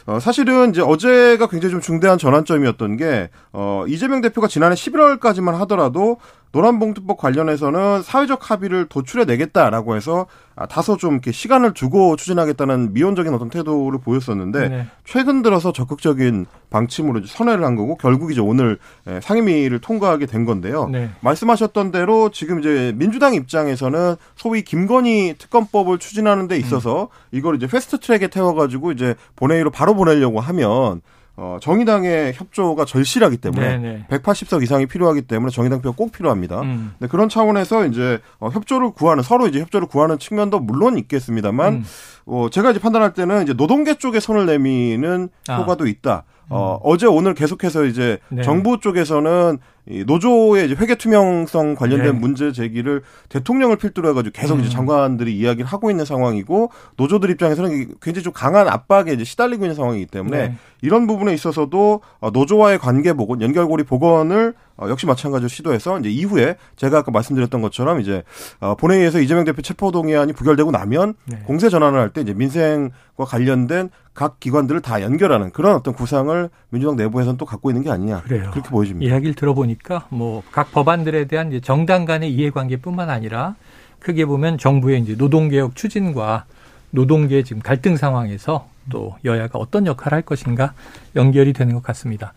어, 0.09 0.19
사실은 0.21 0.71
이제 0.71 0.81
어제가 0.81 1.49
굉장히 1.49 1.71
좀 1.71 1.83
중대한 1.83 2.17
전환점이었던 2.17 2.97
게, 2.97 3.29
어, 3.53 3.85
이재명 3.87 4.23
대표가 4.23 4.49
지난해 4.49 4.75
11월까지만 4.75 5.53
하더라도, 5.59 6.17
노란봉투법 6.53 7.19
관련해서는 7.19 8.03
사회적 8.03 8.51
합의를 8.51 8.87
도출해 8.87 9.25
내겠다라고 9.27 9.97
해서 9.97 10.27
아, 10.57 10.67
다소 10.67 10.97
좀 10.97 11.13
이렇게 11.13 11.31
시간을 11.31 11.73
두고 11.73 12.17
추진하겠다는 12.17 12.93
미온적인 12.93 13.33
어떤 13.33 13.49
태도를 13.49 14.01
보였었는데 14.01 14.69
네. 14.69 14.87
최근 15.05 15.43
들어서 15.43 15.73
적극적인 15.73 16.47
방침으로 16.71 17.25
선회를 17.27 17.65
한 17.65 17.77
거고 17.77 17.97
결국 17.97 18.33
이제 18.33 18.41
오늘 18.41 18.79
예, 19.07 19.21
상임위를 19.21 19.79
통과하게 19.79 20.27
된 20.27 20.45
건데요. 20.45 20.89
네. 20.89 21.11
말씀하셨던 21.21 21.93
대로 21.93 22.31
지금 22.31 22.59
이제 22.59 22.93
민주당 22.97 23.35
입장에서는 23.35 24.17
소위 24.35 24.63
김건희 24.63 25.37
특검법을 25.39 25.99
추진하는 25.99 26.49
데 26.49 26.57
있어서 26.57 27.03
음. 27.05 27.09
이걸 27.31 27.55
이제 27.55 27.69
패스트 27.69 27.99
트랙에 28.01 28.27
태워가지고 28.27 28.91
이제 28.91 29.15
본회의로 29.37 29.71
바로 29.71 29.95
보내려고 29.99 30.41
하면 30.41 31.03
어, 31.41 31.57
정의당의 31.61 32.33
협조가 32.35 32.85
절실하기 32.85 33.37
때문에 33.37 33.79
네네. 33.79 34.07
180석 34.11 34.61
이상이 34.65 34.87
필요하기 34.87 35.23
때문에 35.23 35.51
정의당 35.53 35.81
표가 35.81 35.95
꼭 35.97 36.11
필요합니다. 36.11 36.63
음. 36.63 36.95
네, 36.99 37.07
그런 37.07 37.29
차원에서 37.29 37.87
이제 37.87 38.19
어, 38.41 38.49
협조를 38.49 38.91
구하는 38.91 39.23
서로 39.23 39.47
이제 39.47 39.61
협조를 39.61 39.87
구하는 39.87 40.19
측면도 40.19 40.59
물론 40.59 40.99
있겠습니다만 40.99 41.75
음. 41.75 41.85
어, 42.29 42.49
제가 42.51 42.71
이제 42.71 42.79
판단할 42.79 43.15
때는 43.15 43.43
이제 43.43 43.55
노동계 43.55 43.95
쪽에 43.95 44.21
손을 44.21 44.47
내미는 44.47 45.31
아. 45.49 45.57
효과도 45.57 45.87
있다. 45.87 46.25
어, 46.51 46.75
음. 46.75 46.81
어제 46.83 47.07
오늘 47.07 47.35
계속해서 47.35 47.85
이제 47.85 48.19
네. 48.29 48.43
정부 48.43 48.81
쪽에서는 48.81 49.59
이 49.91 50.05
노조의 50.07 50.67
이제 50.67 50.75
회계 50.79 50.95
투명성 50.97 51.75
관련된 51.75 52.13
네. 52.13 52.13
문제 52.13 52.53
제기를 52.53 53.03
대통령을 53.31 53.77
필두로 53.77 54.11
해가지고 54.11 54.33
계속 54.39 54.57
음. 54.57 54.61
이제 54.61 54.69
장관들이 54.69 55.37
이야기를 55.37 55.67
하고 55.67 55.91
있는 55.91 56.05
상황이고 56.05 56.71
노조들 56.97 57.31
입장에서는 57.31 57.95
굉장히 58.01 58.23
좀 58.23 58.33
강한 58.35 58.69
압박에 58.69 59.13
이제 59.13 59.25
시달리고 59.25 59.65
있는 59.65 59.75
상황이기 59.75 60.07
때문에 60.07 60.49
네. 60.49 60.55
이런 60.83 61.07
부분에 61.07 61.33
있어서도 61.33 62.03
어, 62.21 62.31
노조와의 62.31 62.79
관계 62.79 63.15
복원, 63.15 63.41
연결고리 63.41 63.85
복원을 63.85 64.55
어, 64.79 64.89
역시 64.89 65.07
마찬가지로 65.07 65.49
시도해서 65.49 65.99
이제 65.99 66.09
이후에 66.09 66.57
제가 66.77 66.99
아까 66.99 67.11
말씀드렸던 67.11 67.61
것처럼 67.61 68.01
이제 68.01 68.23
어, 68.61 68.75
본회의에서 68.77 69.21
이재명 69.21 69.45
대표 69.45 69.61
체포 69.61 69.91
동의안이 69.91 70.33
부결되고 70.33 70.71
나면 70.71 71.15
네. 71.27 71.39
공세 71.45 71.69
전환을 71.69 71.99
할 71.99 72.09
때 72.11 72.21
이제 72.23 72.33
민생과 72.33 73.25
관련된 73.27 73.91
각 74.15 74.41
기관들을 74.41 74.81
다 74.81 75.03
연결하는 75.03 75.51
그런 75.53 75.75
어떤 75.75 75.95
구상을 75.95 76.49
민주당 76.71 76.97
내부에서는 76.97 77.37
또 77.39 77.45
갖고 77.45 77.71
있는 77.71 77.83
게 77.83 77.91
아니냐 77.91 78.23
그래요. 78.23 78.51
그렇게 78.53 78.69
보여집니다. 78.71 79.09
이야기를 79.13 79.35
들어보니까 79.35 80.07
뭐 80.11 80.43
각 80.53 80.73
법안들에 80.73 81.27
대한 81.27 81.49
이제 81.49 81.61
정당 81.61 82.05
간의 82.05 82.33
이해관계뿐만 82.33 83.11
아니라 83.11 83.55
크게 84.01 84.25
보면 84.27 84.59
정부의 84.59 85.01
이제 85.03 85.15
노동개혁 85.17 85.75
추진과 85.77 86.45
노동계 86.91 87.43
지금 87.43 87.61
갈등 87.61 87.97
상황에서 87.97 88.69
또 88.91 89.17
여야가 89.25 89.59
어떤 89.59 89.87
역할을 89.87 90.17
할 90.17 90.23
것인가 90.23 90.73
연결이 91.17 91.53
되는 91.53 91.75
것 91.75 91.83
같습니다. 91.83 92.33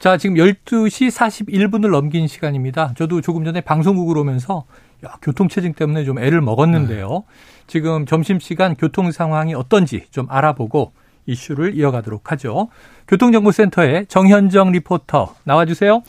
자, 0.00 0.16
지금 0.16 0.36
12시 0.36 1.10
41분을 1.10 1.90
넘긴 1.90 2.26
시간입니다. 2.26 2.94
저도 2.96 3.20
조금 3.20 3.44
전에 3.44 3.60
방송국으로 3.60 4.22
오면서 4.22 4.64
야, 5.04 5.18
교통체증 5.20 5.74
때문에 5.74 6.04
좀 6.04 6.18
애를 6.18 6.40
먹었는데요. 6.40 7.08
네. 7.10 7.64
지금 7.66 8.06
점심시간 8.06 8.76
교통 8.76 9.12
상황이 9.12 9.54
어떤지 9.54 10.06
좀 10.10 10.26
알아보고 10.30 10.92
이슈를 11.26 11.76
이어가도록 11.76 12.32
하죠. 12.32 12.68
교통정보센터의 13.08 14.06
정현정 14.06 14.72
리포터 14.72 15.34
나와주세요. 15.44 16.02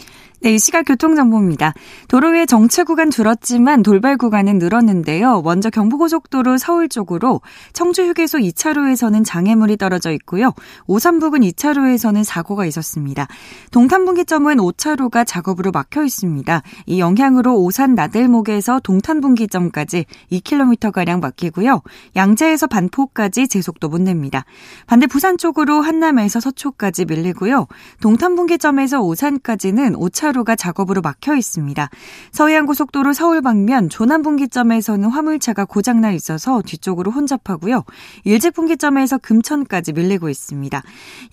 네, 0.44 0.56
이 0.56 0.60
시각 0.60 0.86
교통정보입니다. 0.88 1.76
도로 2.08 2.30
위에 2.30 2.48
정체 2.48 2.82
구간 2.82 3.12
줄었지만 3.12 3.84
돌발 3.84 4.18
구간은 4.18 4.58
늘었는데요. 4.58 5.44
먼저 5.44 5.70
경부고속도로 5.70 6.58
서울 6.58 6.90
쪽으로 6.90 7.42
청주 7.74 8.02
휴게소 8.08 8.40
2차로에서는 8.40 9.24
장애물이 9.24 9.78
떨어져 9.78 10.10
있고요. 10.14 10.52
오산 10.88 11.20
부근 11.20 11.42
2차로에서는 11.42 12.24
사고가 12.24 12.66
있었습니다. 12.66 13.28
동탄분기점은 13.70 14.58
5차로가 14.58 15.28
작업으로 15.28 15.70
막혀 15.70 16.04
있습니다. 16.06 16.64
이 16.88 17.00
영향으로 17.00 17.62
오산 17.62 17.94
나들목에서 17.94 18.80
동탄분기점까지 18.80 20.06
2km가량 20.32 21.22
막히고요. 21.22 21.84
양재에서 22.16 22.66
반포까지 22.66 23.48
제속도 23.48 23.90
못 23.90 24.02
냅니다. 24.02 24.46
반대 24.88 25.06
부산 25.06 25.38
쪽으로 25.38 25.82
한남에서 25.82 26.40
서초까지 26.40 27.06
밀리고요. 27.06 27.68
동탄분기점에서 28.02 29.02
오산까지는 29.02 29.94
5차로 29.94 30.31
1 30.31 30.31
차로가 30.32 30.56
작업으로 30.56 31.02
막혀 31.02 31.36
있습니다. 31.36 31.89
서해안고속도로 32.32 33.12
서울 33.13 33.41
방면 33.41 33.89
조남분기점에서는 33.89 35.10
화물차가 35.10 35.65
고장나 35.65 36.12
있어서 36.12 36.62
뒤쪽으로 36.62 37.12
혼잡하고요. 37.12 37.84
일제분기점에서 38.24 39.17
금천까지 39.17 39.91
밀리고 39.94 40.30
있습니다. 40.30 40.82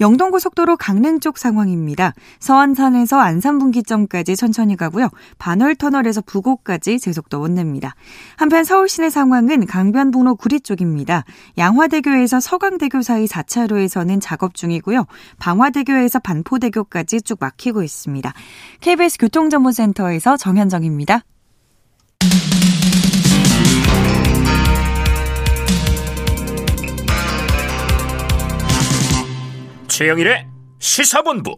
영동고속도로 0.01 0.77
강릉 0.77 1.21
쪽 1.21 1.39
상황입니다. 1.39 2.15
서안산에서 2.41 3.21
안산분기점까지 3.21 4.35
천천히 4.35 4.77
가고요. 4.77 5.11
반월터널에서 5.39 6.23
부곡까지 6.23 6.99
제속도 6.99 7.39
못 7.39 7.51
냅니다. 7.53 7.95
한편 8.37 8.65
서울 8.65 8.89
시내 8.89 9.11
상황은 9.11 9.67
강변북로 9.67 10.35
구리 10.35 10.61
쪽입니다. 10.61 11.25
양화대교에서 11.57 12.41
서강대교 12.41 13.03
사이 13.03 13.27
4차로에서는 13.27 14.21
작업 14.21 14.55
중이고요. 14.55 15.07
방화대교에서 15.39 16.19
반포대교까지 16.19 17.23
쭉 17.23 17.39
막히고 17.41 17.85
있습니다. 17.85 18.33
KBS 18.89 19.19
교통정보센터에서 19.19 20.39
정현정입니다. 20.39 21.21
최영일의 29.89 30.47
시사본부. 30.79 31.57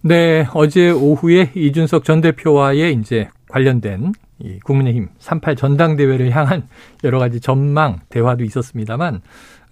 네, 0.00 0.44
어제 0.54 0.90
오후에 0.90 1.52
이준석 1.54 2.02
전 2.02 2.20
대표와의 2.20 2.94
이제 2.94 3.28
관련된 3.48 4.10
이 4.40 4.58
국민의힘 4.64 5.10
38 5.20 5.54
전당대회를 5.54 6.30
향한 6.30 6.66
여러 7.04 7.20
가지 7.20 7.38
전망 7.38 8.00
대화도 8.08 8.42
있었습니다만 8.42 9.22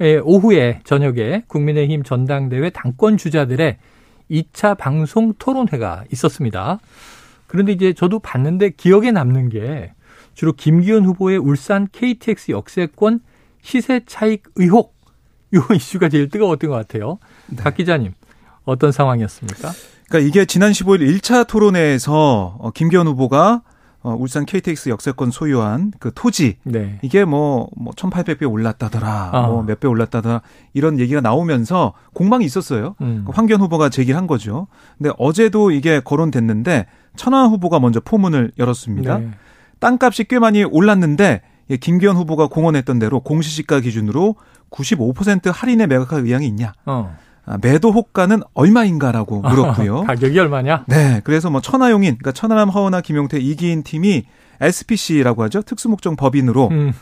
예, 0.02 0.18
오후에 0.18 0.78
저녁에 0.84 1.42
국민의힘 1.48 2.04
전당대회 2.04 2.70
당권 2.70 3.16
주자들의 3.16 3.78
2차 4.30 4.76
방송 4.76 5.34
토론회가 5.38 6.04
있었습니다. 6.12 6.78
그런데 7.46 7.72
이제 7.72 7.92
저도 7.92 8.20
봤는데 8.20 8.70
기억에 8.70 9.10
남는 9.10 9.48
게 9.48 9.92
주로 10.34 10.52
김기현 10.52 11.04
후보의 11.04 11.38
울산 11.38 11.88
KTX 11.90 12.52
역세권 12.52 13.20
시세 13.62 14.00
차익 14.06 14.44
의혹 14.56 14.94
요 15.54 15.66
이슈가 15.74 16.08
제일 16.08 16.28
뜨거웠던 16.28 16.70
것 16.70 16.76
같아요. 16.76 17.18
네. 17.48 17.56
박 17.56 17.74
기자님 17.74 18.12
어떤 18.64 18.92
상황이었습니까? 18.92 19.72
그러니까 20.08 20.28
이게 20.28 20.44
지난 20.44 20.70
15일 20.70 21.18
1차 21.18 21.46
토론회에서 21.46 22.56
어, 22.58 22.70
김기현 22.70 23.06
후보가 23.08 23.62
어, 24.02 24.16
울산 24.18 24.46
KTX 24.46 24.88
역세권 24.88 25.30
소유한 25.30 25.92
그 25.98 26.10
토지 26.14 26.56
네. 26.64 26.98
이게 27.02 27.24
뭐, 27.24 27.68
뭐 27.76 27.92
1,800배 27.92 28.50
올랐다더라, 28.50 29.30
아. 29.32 29.46
뭐몇 29.48 29.80
배 29.80 29.88
올랐다더라 29.88 30.40
이런 30.72 30.98
얘기가 30.98 31.20
나오면서 31.20 31.92
공방이 32.14 32.44
있었어요. 32.44 32.94
음. 33.02 33.24
그 33.26 33.32
황교안 33.34 33.60
후보가 33.60 33.90
제기를 33.90 34.16
한 34.16 34.26
거죠. 34.26 34.68
근데 34.96 35.10
어제도 35.18 35.70
이게 35.70 36.00
거론됐는데 36.00 36.86
천하 37.16 37.46
후보가 37.46 37.78
먼저 37.78 38.00
포문을 38.00 38.52
열었습니다. 38.58 39.18
네. 39.18 39.30
땅값이 39.80 40.24
꽤 40.24 40.38
많이 40.38 40.64
올랐는데 40.64 41.42
김기현 41.80 42.16
후보가 42.16 42.48
공언했던 42.48 42.98
대로 42.98 43.20
공시지가 43.20 43.80
기준으로 43.80 44.36
95% 44.70 45.52
할인에 45.52 45.86
매각할 45.86 46.24
의향이 46.24 46.46
있냐? 46.48 46.72
어. 46.86 47.16
아, 47.50 47.58
매도 47.60 47.90
호가는 47.90 48.42
얼마인가라고 48.54 49.40
물었고요. 49.40 50.02
가격이 50.06 50.38
얼마냐? 50.38 50.84
네. 50.86 51.20
그래서 51.24 51.50
뭐 51.50 51.60
천하용인, 51.60 52.16
그러니까 52.18 52.30
천하람, 52.30 52.68
허은하, 52.68 53.00
김용태, 53.00 53.40
이기인 53.40 53.82
팀이 53.82 54.24
SPC라고 54.60 55.42
하죠. 55.44 55.62
특수목적 55.62 56.16
법인으로 56.16 56.68
음. 56.68 56.92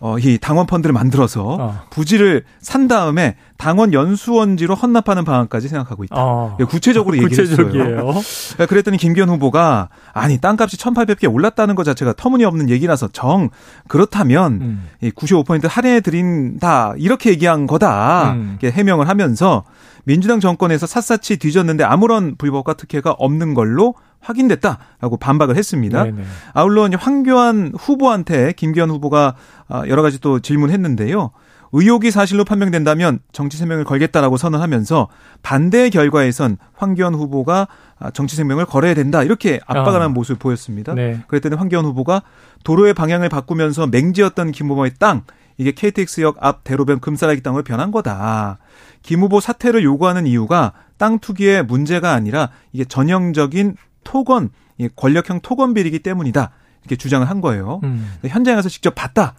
어, 0.00 0.16
이 0.18 0.38
당원 0.38 0.66
펀드를 0.66 0.92
만들어서 0.92 1.56
어. 1.60 1.80
부지를 1.90 2.44
산 2.60 2.86
다음에 2.86 3.36
당원 3.56 3.92
연수원지로 3.92 4.76
헌납하는 4.76 5.24
방안까지 5.24 5.68
생각하고 5.68 6.04
있다. 6.04 6.14
어. 6.16 6.56
구체적으로 6.68 7.16
얘기를 7.16 7.44
했어요. 7.44 8.22
네, 8.58 8.66
그랬더니 8.66 8.96
김기현 8.96 9.28
후보가 9.28 9.88
아니 10.12 10.38
땅값이 10.38 10.76
1,800개 10.76 11.32
올랐다는 11.32 11.74
것 11.74 11.82
자체가 11.82 12.12
터무니없는 12.12 12.70
얘기라서 12.70 13.08
정 13.08 13.50
그렇다면 13.88 14.52
음. 14.60 14.88
이95% 15.02 15.68
할인해 15.68 16.00
드린다 16.00 16.94
이렇게 16.96 17.30
얘기한 17.30 17.66
거다. 17.66 18.34
음. 18.34 18.58
해명을 18.62 19.08
하면서 19.08 19.64
민주당 20.04 20.38
정권에서 20.38 20.86
샅샅이 20.86 21.38
뒤졌는데 21.38 21.82
아무런 21.84 22.36
불법과 22.36 22.74
특혜가 22.74 23.10
없는 23.18 23.54
걸로 23.54 23.94
확인됐다라고 24.20 25.16
반박을 25.18 25.56
했습니다. 25.56 26.04
네네. 26.04 26.22
아울러 26.54 26.88
황교안 26.98 27.72
후보한테 27.78 28.52
김기현 28.52 28.90
후보가 28.90 29.34
아, 29.68 29.82
여러 29.88 30.02
가지 30.02 30.20
또 30.20 30.40
질문했는데요. 30.40 31.30
의혹이 31.72 32.10
사실로 32.10 32.44
판명된다면 32.44 33.18
정치 33.32 33.56
생명을 33.58 33.84
걸겠다라고 33.84 34.36
선언하면서 34.36 35.08
반대 35.42 35.90
결과에선 35.90 36.56
황교안 36.74 37.14
후보가 37.14 37.68
아, 37.98 38.10
정치 38.10 38.36
생명을 38.36 38.64
걸어야 38.64 38.94
된다 38.94 39.22
이렇게 39.22 39.60
압박을 39.66 40.00
아. 40.00 40.02
하는 40.02 40.14
모습을 40.14 40.38
보였습니다. 40.38 40.94
네. 40.94 41.20
그랬더니 41.26 41.56
황교안 41.56 41.84
후보가 41.84 42.22
도로의 42.64 42.94
방향을 42.94 43.28
바꾸면서 43.28 43.86
맹지였던 43.88 44.52
김 44.52 44.68
후보의 44.70 44.92
땅 44.98 45.22
이게 45.58 45.72
KTX역 45.72 46.36
앞 46.40 46.62
대로변 46.64 47.00
금사라기 47.00 47.42
땅으로 47.42 47.64
변한 47.64 47.90
거다. 47.90 48.58
김 49.02 49.20
후보 49.20 49.40
사퇴를 49.40 49.82
요구하는 49.82 50.26
이유가 50.26 50.72
땅 50.96 51.18
투기의 51.18 51.64
문제가 51.64 52.12
아니라 52.12 52.50
이게 52.72 52.84
전형적인 52.84 53.76
토건, 54.08 54.48
권력형 54.96 55.40
토건 55.42 55.74
비리기 55.74 55.98
때문이다. 55.98 56.50
이렇게 56.82 56.96
주장을 56.96 57.28
한 57.28 57.42
거예요. 57.42 57.80
음. 57.84 58.14
현장에 58.26 58.56
가서 58.56 58.70
직접 58.70 58.94
봤다. 58.94 59.34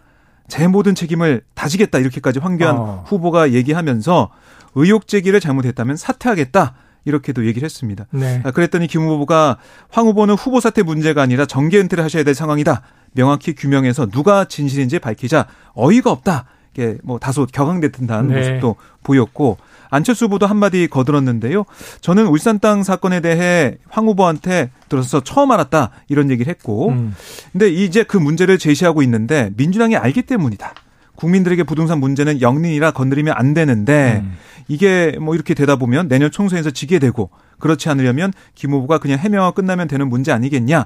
제 0.47 0.67
모든 0.67 0.93
책임을 0.93 1.41
다지겠다 1.55 1.97
이렇게까지 1.97 2.39
황교안 2.39 2.77
어. 2.77 3.03
후보가 3.08 3.51
얘기하면서 3.53 4.29
의혹 4.75 5.08
제기를 5.08 5.39
잘못했다면 5.39 5.97
사퇴하겠다. 5.97 6.75
이렇게도 7.05 7.47
얘기를 7.47 7.65
했습니다. 7.65 8.05
네. 8.12 8.41
아, 8.43 8.51
그랬더니 8.51 8.88
김 8.88 9.01
후보가 9.01 9.58
황 9.89 10.05
후보는 10.05 10.36
후보 10.36 10.60
사퇴 10.60 10.84
문제가 10.84 11.23
아니라 11.23 11.45
정계 11.45 11.79
은퇴를 11.79 12.03
하셔야 12.03 12.23
될 12.23 12.36
상황이다. 12.36 12.82
명확히 13.13 13.55
규명해서 13.55 14.05
누가 14.08 14.45
진실인지 14.45 14.99
밝히자 14.99 15.47
어이가 15.73 16.12
없다. 16.12 16.45
이게 16.73 16.97
뭐 17.03 17.19
다소 17.19 17.45
격앙됐던 17.45 18.27
네. 18.27 18.38
모습도 18.38 18.75
보였고 19.03 19.58
안철수 19.89 20.25
후보도 20.25 20.45
한마디 20.45 20.88
거들었는데요. 20.88 21.65
저는 22.01 22.27
울산 22.27 22.60
땅 22.60 22.84
사건에 22.84 23.21
대해 23.21 23.77
황 23.88 24.05
후보한테 24.05 24.69
들어서 24.88 25.21
처음 25.21 25.51
알았다 25.51 25.91
이런 26.08 26.29
얘기를 26.29 26.49
했고, 26.49 26.89
음. 26.89 27.15
근데 27.51 27.69
이제 27.69 28.03
그 28.03 28.17
문제를 28.17 28.58
제시하고 28.60 29.01
있는데 29.03 29.51
민주당이 29.58 29.95
알기 29.95 30.23
때문이다. 30.23 30.73
국민들에게 31.15 31.63
부동산 31.63 31.99
문제는 31.99 32.39
영린이라 32.39 32.91
건드리면 32.91 33.34
안 33.36 33.53
되는데 33.53 34.21
음. 34.23 34.38
이게 34.67 35.17
뭐 35.19 35.36
이렇게 35.36 35.53
되다 35.53 35.75
보면 35.75 36.08
내년 36.08 36.32
총선에서 36.32 36.71
지게 36.71 36.99
되고 36.99 37.29
그렇지 37.58 37.89
않으려면 37.89 38.32
김 38.55 38.71
후보가 38.71 38.99
그냥 38.99 39.19
해명하고 39.19 39.55
끝나면 39.55 39.88
되는 39.88 40.08
문제 40.08 40.32
아니겠냐. 40.32 40.86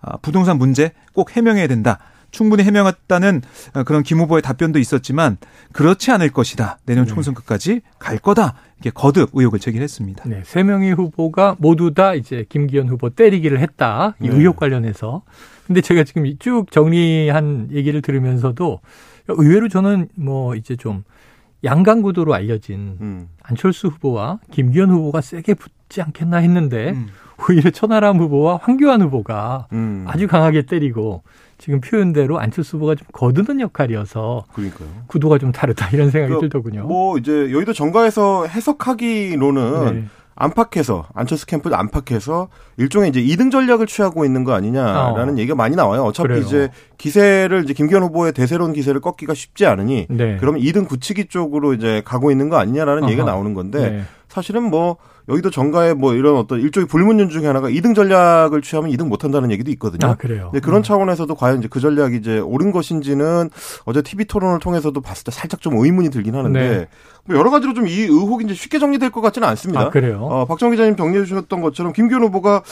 아, 0.00 0.16
부동산 0.18 0.58
문제 0.58 0.92
꼭 1.12 1.36
해명해야 1.36 1.66
된다. 1.66 1.98
충분히 2.34 2.64
해명했다는 2.64 3.42
그런 3.86 4.02
김 4.02 4.18
후보의 4.18 4.42
답변도 4.42 4.78
있었지만 4.78 5.38
그렇지 5.72 6.10
않을 6.10 6.30
것이다. 6.30 6.78
내년 6.84 7.06
네. 7.06 7.08
총선 7.08 7.32
끝까지 7.32 7.80
갈 7.98 8.18
거다. 8.18 8.54
이게 8.80 8.90
거듭 8.90 9.30
의혹을 9.32 9.60
제기했습니다. 9.60 10.24
네, 10.28 10.42
세 10.44 10.62
명의 10.62 10.92
후보가 10.92 11.56
모두 11.58 11.94
다 11.94 12.14
이제 12.14 12.44
김기현 12.48 12.88
후보 12.88 13.08
때리기를 13.08 13.60
했다. 13.60 14.16
이 14.20 14.28
네. 14.28 14.36
의혹 14.36 14.56
관련해서. 14.56 15.22
근데 15.66 15.80
제가 15.80 16.04
지금 16.04 16.30
쭉 16.38 16.70
정리한 16.70 17.68
얘기를 17.70 18.02
들으면서도 18.02 18.80
의외로 19.28 19.68
저는 19.68 20.08
뭐 20.16 20.56
이제 20.56 20.76
좀 20.76 21.04
양강 21.62 22.02
구도로 22.02 22.34
알려진 22.34 22.98
음. 23.00 23.28
안철수 23.42 23.86
후보와 23.86 24.40
김기현 24.50 24.90
후보가 24.90 25.22
세게 25.22 25.54
붙지 25.54 26.02
않겠나 26.02 26.38
했는데 26.38 26.90
음. 26.90 27.06
오히려 27.48 27.70
천하람 27.70 28.18
후보와 28.18 28.58
황교안 28.62 29.00
후보가 29.02 29.68
음. 29.72 30.04
아주 30.06 30.26
강하게 30.26 30.62
때리고 30.66 31.22
지금 31.58 31.80
표현대로 31.80 32.38
안철수 32.38 32.76
후보가 32.76 32.96
좀 32.96 33.06
거두는 33.12 33.60
역할이어서 33.60 34.44
그러니까요. 34.52 34.88
구도가 35.06 35.38
좀 35.38 35.52
다르다 35.52 35.88
이런 35.90 36.10
생각이 36.10 36.34
그러니까 36.34 36.40
들더군요. 36.40 36.86
뭐 36.86 37.16
이제 37.18 37.50
여의도 37.52 37.72
정가에서 37.72 38.46
해석하기로는 38.46 39.94
네. 39.94 40.04
안팎에서 40.36 41.06
안철수 41.14 41.46
캠프를 41.46 41.76
안팎에서 41.76 42.48
일종의 42.76 43.10
이제 43.10 43.20
이등 43.20 43.50
전략을 43.50 43.86
취하고 43.86 44.24
있는 44.24 44.42
거 44.42 44.52
아니냐라는 44.52 45.34
어. 45.34 45.38
얘기가 45.38 45.54
많이 45.54 45.76
나와요. 45.76 46.02
어차피 46.02 46.28
그래요. 46.28 46.42
이제 46.42 46.70
기세를 46.98 47.62
이제 47.64 47.72
김기현 47.72 48.02
후보의 48.02 48.32
대세론 48.32 48.72
기세를 48.72 49.00
꺾기가 49.00 49.32
쉽지 49.32 49.64
않으니 49.66 50.06
네. 50.10 50.36
그러면 50.40 50.60
이등 50.60 50.86
굳히기 50.86 51.26
쪽으로 51.26 51.72
이제 51.72 52.02
가고 52.04 52.32
있는 52.32 52.48
거 52.48 52.56
아니냐라는 52.56 53.04
어허. 53.04 53.12
얘기가 53.12 53.24
나오는 53.24 53.54
건데 53.54 53.90
네. 53.90 54.02
사실은 54.28 54.64
뭐 54.64 54.96
여기도 55.28 55.50
정가에 55.50 55.94
뭐 55.94 56.14
이런 56.14 56.36
어떤 56.36 56.60
일종의 56.60 56.86
불문율 56.86 57.30
중에 57.30 57.46
하나가 57.46 57.68
2등 57.68 57.94
전략을 57.94 58.60
취하면 58.60 58.90
2등 58.90 59.08
못 59.08 59.24
한다는 59.24 59.50
얘기도 59.50 59.70
있거든요. 59.72 60.10
아, 60.12 60.14
그래요. 60.16 60.50
네, 60.52 60.60
그런 60.60 60.80
음. 60.80 60.82
차원에서도 60.82 61.34
과연 61.34 61.60
이제 61.60 61.68
그 61.70 61.80
전략이 61.80 62.16
이제 62.16 62.38
옳은 62.40 62.72
것인지는 62.72 63.48
어제 63.84 64.02
TV 64.02 64.26
토론을 64.26 64.58
통해서도 64.58 65.00
봤을 65.00 65.24
때 65.24 65.30
살짝 65.30 65.60
좀 65.62 65.76
의문이 65.78 66.10
들긴 66.10 66.34
하는데 66.34 66.60
네. 66.60 66.86
뭐 67.24 67.36
여러 67.38 67.50
가지로 67.50 67.72
좀 67.72 67.84
이 67.86 68.00
의혹이 68.02 68.44
이제 68.44 68.54
쉽게 68.54 68.78
정리될 68.78 69.10
것 69.10 69.20
같지는 69.20 69.48
않습니다. 69.48 69.80
아, 69.82 69.88
그래요. 69.90 70.20
어, 70.22 70.44
박정 70.46 70.70
기자님 70.70 70.96
정리해 70.96 71.24
주셨던 71.24 71.60
것처럼 71.62 71.92
김기현 71.92 72.22
후보가 72.24 72.62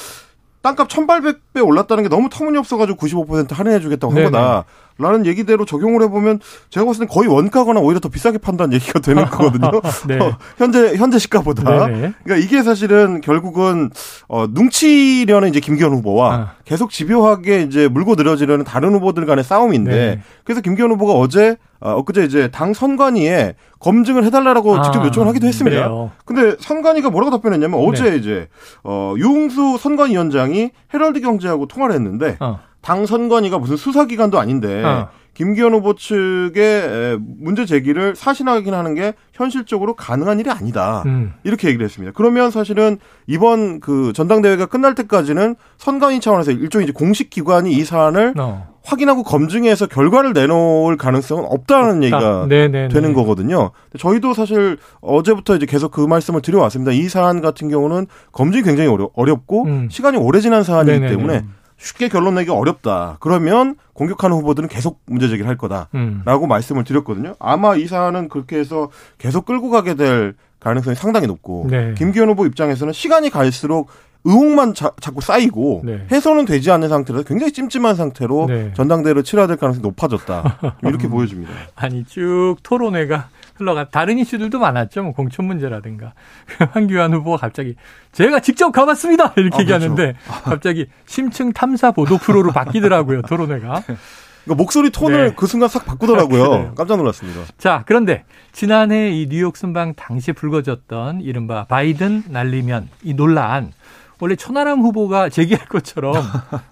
땅값 0.62 0.88
1800배 0.88 1.66
올랐다는 1.66 2.04
게 2.04 2.08
너무 2.08 2.28
터무니없어가지고 2.30 2.96
95% 2.98 3.52
할인해주겠다고 3.52 4.14
한 4.14 4.24
거다. 4.24 4.64
라는 5.02 5.26
얘기대로 5.26 5.64
적용을 5.64 6.02
해보면 6.02 6.40
제가 6.70 6.86
봤을 6.86 7.00
땐 7.00 7.08
거의 7.08 7.28
원가거나 7.28 7.80
오히려 7.80 8.00
더 8.00 8.08
비싸게 8.08 8.38
판다는 8.38 8.72
얘기가 8.74 9.00
되는 9.00 9.24
거거든요. 9.30 9.80
네. 10.06 10.18
어, 10.18 10.38
현재, 10.56 10.94
현재 10.96 11.18
시가보다. 11.18 11.86
네네. 11.86 12.12
그러니까 12.24 12.46
이게 12.46 12.62
사실은 12.62 13.20
결국은, 13.20 13.90
어, 14.28 14.46
눈치려는 14.48 15.48
이제 15.48 15.60
김기현 15.60 15.92
후보와 15.92 16.34
아. 16.34 16.52
계속 16.64 16.90
집요하게 16.90 17.62
이제 17.62 17.88
물고 17.88 18.14
늘어지려는 18.14 18.64
다른 18.64 18.94
후보들 18.94 19.26
간의 19.26 19.44
싸움인데 19.44 19.90
네. 19.90 20.20
그래서 20.44 20.60
김기현 20.60 20.90
후보가 20.92 21.12
어제 21.14 21.56
어, 21.80 21.90
엊그제 21.98 22.24
이제 22.24 22.48
당 22.52 22.72
선관위에 22.72 23.54
검증을 23.80 24.24
해달라고 24.24 24.76
아, 24.76 24.82
직접 24.82 25.04
요청을 25.04 25.28
하기도 25.28 25.48
했습니다. 25.48 25.76
그래요. 25.76 26.10
근데 26.24 26.56
선관위가 26.60 27.10
뭐라고 27.10 27.32
답변했냐면 27.32 27.80
어제 27.80 28.10
네. 28.10 28.16
이제 28.16 28.48
어, 28.84 29.14
유흥수 29.16 29.78
선관위원장이 29.78 30.70
헤럴드 30.94 31.20
경제하고 31.20 31.66
통화를 31.66 31.94
했는데 31.96 32.36
어. 32.38 32.60
당 32.82 33.06
선관위가 33.06 33.58
무슨 33.58 33.76
수사기관도 33.76 34.38
아닌데 34.38 34.82
어. 34.84 35.08
김기현 35.34 35.72
후보 35.72 35.94
측의 35.94 37.18
문제 37.38 37.64
제기를 37.64 38.14
사실 38.14 38.46
확인하는 38.48 38.94
게 38.94 39.14
현실적으로 39.32 39.94
가능한 39.94 40.40
일이 40.40 40.50
아니다. 40.50 41.02
음. 41.06 41.32
이렇게 41.42 41.68
얘기를 41.68 41.84
했습니다. 41.84 42.12
그러면 42.14 42.50
사실은 42.50 42.98
이번 43.26 43.80
그 43.80 44.12
전당대회가 44.14 44.66
끝날 44.66 44.94
때까지는 44.94 45.56
선관위 45.78 46.20
차원에서 46.20 46.50
일종의 46.50 46.84
이제 46.86 46.92
공식 46.92 47.30
기관이 47.30 47.72
이 47.72 47.82
사안을 47.84 48.34
어. 48.38 48.72
확인하고 48.84 49.22
검증해서 49.22 49.86
결과를 49.86 50.32
내놓을 50.32 50.96
가능성은 50.96 51.44
없다는 51.46 51.88
없다. 51.88 52.02
얘기가 52.02 52.46
네네네. 52.48 52.88
되는 52.88 53.14
거거든요. 53.14 53.70
저희도 53.96 54.34
사실 54.34 54.76
어제부터 55.00 55.56
이제 55.56 55.66
계속 55.66 55.92
그 55.92 56.00
말씀을 56.00 56.42
드려왔습니다. 56.42 56.92
이 56.92 57.08
사안 57.08 57.40
같은 57.40 57.68
경우는 57.70 58.06
검증이 58.32 58.64
굉장히 58.64 58.90
어려, 58.90 59.08
어렵고 59.14 59.64
음. 59.64 59.88
시간이 59.90 60.18
오래 60.18 60.40
지난 60.40 60.62
사안이기 60.62 60.98
네네네. 60.98 61.16
때문에 61.16 61.44
쉽게 61.82 62.08
결론 62.08 62.36
내기 62.36 62.50
어렵다. 62.50 63.16
그러면 63.20 63.74
공격하는 63.92 64.36
후보들은 64.36 64.68
계속 64.68 65.00
문제 65.06 65.28
제기를 65.28 65.48
할 65.48 65.56
거다라고 65.56 65.90
음. 65.94 66.48
말씀을 66.48 66.84
드렸거든요. 66.84 67.34
아마 67.40 67.74
이 67.74 67.86
사안은 67.86 68.28
그렇게 68.28 68.56
해서 68.56 68.88
계속 69.18 69.44
끌고 69.44 69.70
가게 69.70 69.94
될 69.94 70.34
가능성이 70.60 70.94
상당히 70.94 71.26
높고 71.26 71.66
네. 71.68 71.94
김기현 71.98 72.28
후보 72.28 72.46
입장에서는 72.46 72.92
시간이 72.92 73.30
갈수록 73.30 73.88
의혹만 74.24 74.74
자, 74.74 74.92
꾸 75.12 75.20
쌓이고 75.20 75.82
네. 75.84 76.06
해소는 76.12 76.44
되지 76.44 76.70
않는 76.70 76.88
상태로 76.88 77.24
굉장히 77.24 77.52
찜찜한 77.52 77.96
상태로 77.96 78.46
네. 78.46 78.72
전당대회를 78.74 79.24
치러야 79.24 79.48
될 79.48 79.56
가능성이 79.56 79.82
높아졌다. 79.82 80.76
이렇게 80.86 81.08
보여집니다. 81.08 81.52
아니 81.74 82.04
쭉 82.04 82.56
토론회가 82.62 83.28
흘러가 83.54 83.88
다른 83.88 84.18
이슈들도 84.18 84.58
많았죠. 84.58 85.02
뭐 85.02 85.12
공천 85.12 85.46
문제라든가 85.46 86.14
황교안 86.72 87.12
후보가 87.14 87.36
갑자기 87.36 87.76
제가 88.12 88.40
직접 88.40 88.70
가봤습니다 88.70 89.34
이렇게 89.36 89.38
아, 89.38 89.40
그렇죠. 89.40 89.60
얘기하는데 89.62 90.12
그렇죠. 90.12 90.42
갑자기 90.44 90.86
심층 91.06 91.52
탐사 91.52 91.90
보도 91.92 92.18
프로로 92.18 92.52
바뀌더라고요 92.52 93.22
토론회가. 93.22 93.82
그러니까 94.44 94.60
목소리 94.60 94.90
톤을 94.90 95.28
네. 95.28 95.34
그 95.36 95.46
순간 95.46 95.68
싹 95.68 95.86
바꾸더라고요. 95.86 96.74
깜짝 96.76 96.96
놀랐습니다. 96.96 97.42
자, 97.58 97.84
그런데 97.86 98.24
지난해 98.50 99.10
이 99.10 99.28
뉴욕 99.28 99.56
순방 99.56 99.94
당시에 99.94 100.34
불거졌던 100.34 101.20
이른바 101.20 101.64
바이든 101.64 102.24
날리면 102.28 102.88
이 103.04 103.14
논란 103.14 103.72
원래 104.18 104.36
천하람 104.36 104.80
후보가 104.80 105.28
제기할 105.28 105.66
것처럼 105.66 106.14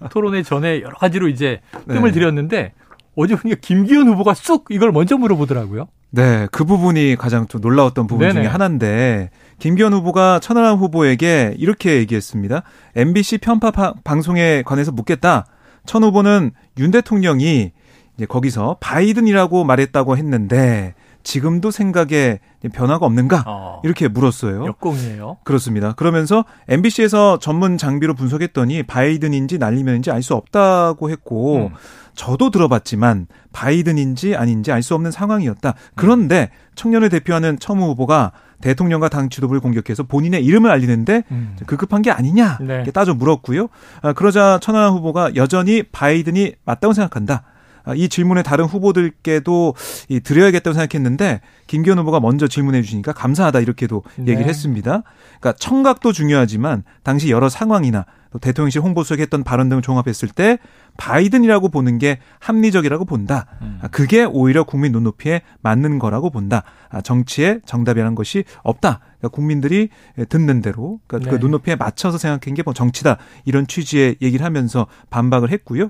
토론회 0.09 0.43
전에 0.43 0.81
여러 0.81 0.95
가지로 0.95 1.27
이제 1.27 1.61
뜸을 1.87 2.03
네. 2.03 2.11
들였는데 2.11 2.73
어제 3.15 3.35
보니까 3.35 3.59
김기현 3.61 4.07
후보가 4.07 4.33
쑥 4.33 4.65
이걸 4.69 4.91
먼저 4.91 5.17
물어보더라고요. 5.17 5.87
네, 6.13 6.47
그 6.51 6.65
부분이 6.65 7.15
가장 7.17 7.47
좀 7.47 7.61
놀라웠던 7.61 8.05
부분 8.07 8.27
네네. 8.27 8.41
중에 8.41 8.45
하나인데 8.47 9.29
김기현 9.59 9.93
후보가 9.93 10.39
천하람 10.39 10.77
후보에게 10.77 11.55
이렇게 11.57 11.95
얘기했습니다. 11.97 12.63
MBC 12.95 13.37
편파 13.37 13.71
방송에 14.03 14.61
관해서 14.63 14.91
묻겠다. 14.91 15.45
천 15.85 16.03
후보는 16.03 16.51
윤 16.79 16.91
대통령이 16.91 17.71
이제 18.17 18.25
거기서 18.25 18.77
바이든이라고 18.81 19.63
말했다고 19.63 20.17
했는데 20.17 20.95
지금도 21.23 21.71
생각에 21.71 22.39
변화가 22.73 23.05
없는가? 23.05 23.43
어. 23.47 23.81
이렇게 23.83 24.07
물었어요. 24.07 24.65
역공이에요. 24.65 25.37
그렇습니다. 25.43 25.93
그러면서 25.93 26.43
MBC에서 26.67 27.39
전문 27.39 27.77
장비로 27.77 28.15
분석했더니 28.15 28.83
바이든인지 28.83 29.59
날리면인지 29.59 30.11
알 30.11 30.21
수 30.23 30.33
없다고 30.35 31.09
했고 31.09 31.67
음. 31.67 31.69
저도 32.15 32.49
들어봤지만 32.51 33.27
바이든인지 33.53 34.35
아닌지 34.35 34.71
알 34.71 34.81
수 34.81 34.95
없는 34.95 35.11
상황이었다. 35.11 35.75
그런데 35.95 36.49
청년을 36.75 37.09
대표하는 37.09 37.59
처무 37.59 37.85
후보가 37.89 38.31
대통령과 38.61 39.09
당 39.09 39.29
지도부를 39.29 39.59
공격해서 39.61 40.03
본인의 40.03 40.43
이름을 40.45 40.69
알리는데 40.71 41.23
음. 41.31 41.55
급급한 41.65 42.01
게 42.01 42.11
아니냐 42.11 42.59
네. 42.61 42.83
따져 42.91 43.13
물었고요. 43.13 43.67
아, 44.01 44.13
그러자 44.13 44.59
천하람 44.61 44.93
후보가 44.93 45.35
여전히 45.35 45.83
바이든이 45.83 46.53
맞다고 46.65 46.93
생각한다. 46.93 47.43
아, 47.83 47.93
이 47.95 48.09
질문에 48.09 48.43
다른 48.43 48.65
후보들께도 48.65 49.73
이 50.09 50.19
드려야겠다고 50.19 50.73
생각했는데 50.73 51.41
김기현 51.67 51.97
후보가 51.99 52.19
먼저 52.19 52.47
질문해 52.47 52.81
주시니까 52.83 53.13
감사하다 53.13 53.59
이렇게도 53.59 54.03
네. 54.17 54.31
얘기를 54.31 54.47
했습니다. 54.47 55.03
그러니까 55.39 55.53
청각도 55.53 56.11
중요하지만 56.13 56.83
당시 57.03 57.31
여러 57.31 57.49
상황이나 57.49 58.05
또 58.31 58.39
대통령실 58.39 58.81
홍보수석이 58.81 59.21
했던 59.21 59.43
발언 59.43 59.69
등을 59.69 59.81
종합했을 59.81 60.29
때 60.29 60.57
바이든이라고 60.97 61.69
보는 61.69 61.97
게 61.97 62.19
합리적이라고 62.39 63.05
본다. 63.05 63.45
음. 63.61 63.79
아, 63.81 63.87
그게 63.89 64.23
오히려 64.23 64.63
국민 64.63 64.91
눈높이에 64.91 65.41
맞는 65.61 65.99
거라고 65.99 66.29
본다. 66.29 66.63
아, 66.89 67.01
정치에 67.01 67.59
정답이라는 67.65 68.15
것이 68.15 68.43
없다. 68.63 68.99
그러니까 69.19 69.27
국민들이 69.35 69.89
듣는 70.29 70.61
대로 70.61 70.99
그러니까 71.07 71.29
그 71.29 71.35
네. 71.35 71.39
그 71.39 71.45
눈높이에 71.45 71.75
맞춰서 71.75 72.17
생각한 72.17 72.53
게 72.53 72.61
뭐 72.63 72.73
정치다 72.73 73.17
이런 73.45 73.65
취지의 73.67 74.17
얘기를 74.21 74.45
하면서 74.45 74.85
반박을 75.09 75.51
했고요. 75.51 75.89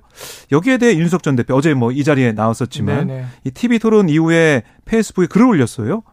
여기에 0.51 0.77
대해 0.77 0.97
윤석 0.97 1.21
전 1.23 1.35
대표 1.35 1.55
어제 1.55 1.73
뭐 1.73 1.91
이 1.91 2.03
자리에 2.03 2.31
나왔었지만 2.31 3.07
네네. 3.07 3.25
이 3.43 3.51
TV 3.51 3.77
토론 3.79 4.07
이후에 4.09 4.63
페이스북에 4.85 5.27
글을 5.27 5.45
올렸어요. 5.45 6.03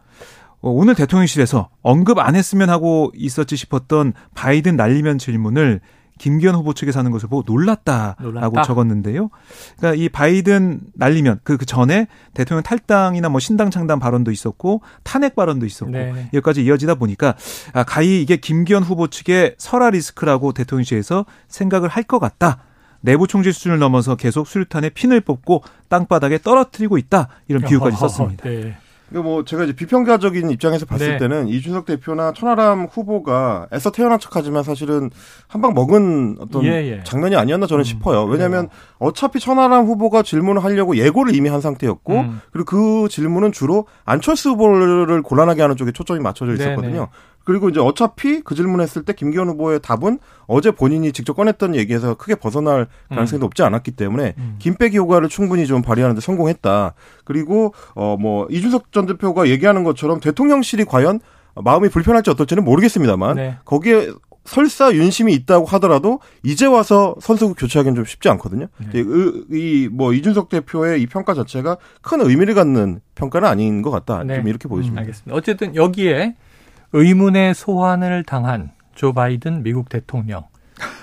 어, 0.61 0.69
오늘 0.69 0.93
대통령실에서 0.95 1.69
언급 1.81 2.19
안 2.19 2.35
했으면 2.35 2.69
하고 2.69 3.11
있었지 3.15 3.55
싶었던 3.55 4.13
바이든 4.35 4.75
날리면 4.75 5.17
질문을 5.17 5.79
김기현 6.19 6.53
후보 6.53 6.73
측에서 6.75 6.99
하는 6.99 7.09
것을 7.09 7.27
보고 7.29 7.43
놀랐다라고 7.51 8.21
놀랐다. 8.23 8.61
적었는데요. 8.61 9.29
그러니까 9.77 10.03
이 10.03 10.09
바이든 10.09 10.81
날리면 10.93 11.39
그, 11.43 11.57
그 11.57 11.65
전에 11.65 12.05
대통령 12.35 12.61
탈당이나 12.61 13.29
뭐 13.29 13.39
신당 13.39 13.71
창당 13.71 13.97
발언도 13.97 14.29
있었고 14.29 14.81
탄핵 15.01 15.35
발언도 15.35 15.65
있었고 15.65 15.91
네. 15.91 16.29
여기까지 16.33 16.63
이어지다 16.63 16.95
보니까 16.95 17.35
아, 17.73 17.83
가히 17.83 18.21
이게 18.21 18.37
김기현 18.37 18.83
후보 18.83 19.07
측의 19.07 19.55
설화 19.57 19.89
리스크라고 19.89 20.51
대통령실에서 20.53 21.25
생각을 21.47 21.89
할 21.89 22.03
것 22.03 22.19
같다. 22.19 22.63
내부 23.01 23.27
총질 23.27 23.53
수준을 23.53 23.79
넘어서 23.79 24.15
계속 24.15 24.45
수류탄에 24.47 24.89
핀을 24.89 25.21
뽑고 25.21 25.63
땅바닥에 25.87 26.39
떨어뜨리고 26.39 26.97
있다. 26.97 27.29
이런 27.47 27.63
비유까지 27.63 27.95
썼습니다. 27.97 28.43
네. 28.49 28.77
그뭐 29.11 29.43
제가 29.43 29.63
이제 29.63 29.73
비평가적인 29.73 30.49
입장에서 30.51 30.85
봤을 30.85 31.11
네. 31.13 31.17
때는 31.17 31.47
이준석 31.47 31.85
대표나 31.85 32.33
천하람 32.33 32.85
후보가 32.85 33.67
애써 33.73 33.91
태어난 33.91 34.19
척하지만 34.19 34.63
사실은 34.63 35.09
한 35.47 35.59
방 35.61 35.73
먹은 35.73 36.37
어떤 36.39 36.63
예, 36.63 36.69
예. 36.89 37.03
장면이 37.03 37.35
아니었나 37.35 37.67
저는 37.67 37.81
음, 37.81 37.83
싶어요. 37.83 38.23
왜냐하면 38.23 38.67
그래요. 38.69 38.81
어차피 38.99 39.39
천하람 39.39 39.85
후보가 39.85 40.23
질문을 40.23 40.63
하려고 40.63 40.95
예고를 40.95 41.35
이미 41.35 41.49
한 41.49 41.59
상태였고 41.59 42.13
음. 42.13 42.41
그리고 42.51 42.65
그 43.03 43.09
질문은 43.09 43.51
주로 43.51 43.85
안철수 44.05 44.51
후보를 44.51 45.21
곤란하게 45.21 45.61
하는 45.61 45.75
쪽에 45.75 45.91
초점이 45.91 46.19
맞춰져 46.21 46.53
있었거든요. 46.53 46.91
네네. 46.93 47.05
그리고 47.49 47.67
이제 47.69 47.79
어차피 47.79 48.41
그 48.41 48.53
질문했을 48.53 49.01
때 49.05 49.11
김기현 49.11 49.47
후보의 49.49 49.79
답은 49.81 50.19
어제 50.45 50.69
본인이 50.69 51.11
직접 51.11 51.33
꺼냈던 51.33 51.75
얘기에서 51.75 52.13
크게 52.13 52.35
벗어날 52.35 52.85
가능성이 53.09 53.39
음. 53.39 53.41
높지 53.41 53.63
않았기 53.63 53.89
때문에 53.93 54.35
음. 54.37 54.55
김빼기 54.59 54.99
효과를 54.99 55.29
충분히 55.29 55.65
좀 55.65 55.81
발휘하는데 55.81 56.21
성공했다. 56.21 56.93
그리고 57.25 57.73
어 57.95 58.15
뭐 58.19 58.45
이준석 58.51 58.91
전 58.91 59.07
대표가 59.07 59.47
얘기하는 59.49 59.83
것처럼 59.83 60.19
대통령실이 60.19 60.85
과연 60.85 61.21
마음이 61.55 61.89
불편할지 61.89 62.29
어떨지는 62.29 62.63
모르겠습니다만 62.63 63.35
네. 63.37 63.57
거기에 63.65 64.11
설사 64.45 64.93
윤심이 64.93 65.33
있다고 65.33 65.65
하더라도 65.65 66.19
이제 66.43 66.67
와서 66.67 67.15
선수국 67.19 67.57
교체하기는 67.57 67.95
좀 67.95 68.05
쉽지 68.05 68.29
않거든요. 68.29 68.67
네. 68.93 69.03
이뭐 69.51 70.13
이준석 70.13 70.49
대표의 70.49 71.01
이 71.01 71.07
평가 71.07 71.33
자체가 71.33 71.77
큰 72.03 72.21
의미를 72.21 72.53
갖는 72.53 72.99
평가는 73.15 73.47
아닌 73.49 73.81
것 73.81 73.89
같다. 73.89 74.23
네. 74.23 74.35
좀 74.35 74.47
이렇게 74.47 74.67
보여집니다. 74.67 75.01
음, 75.01 75.03
알겠습니다. 75.03 75.35
어쨌든 75.35 75.75
여기에 75.75 76.35
의문의 76.93 77.53
소환을 77.53 78.23
당한 78.23 78.71
조 78.95 79.13
바이든 79.13 79.63
미국 79.63 79.89
대통령. 79.89 80.43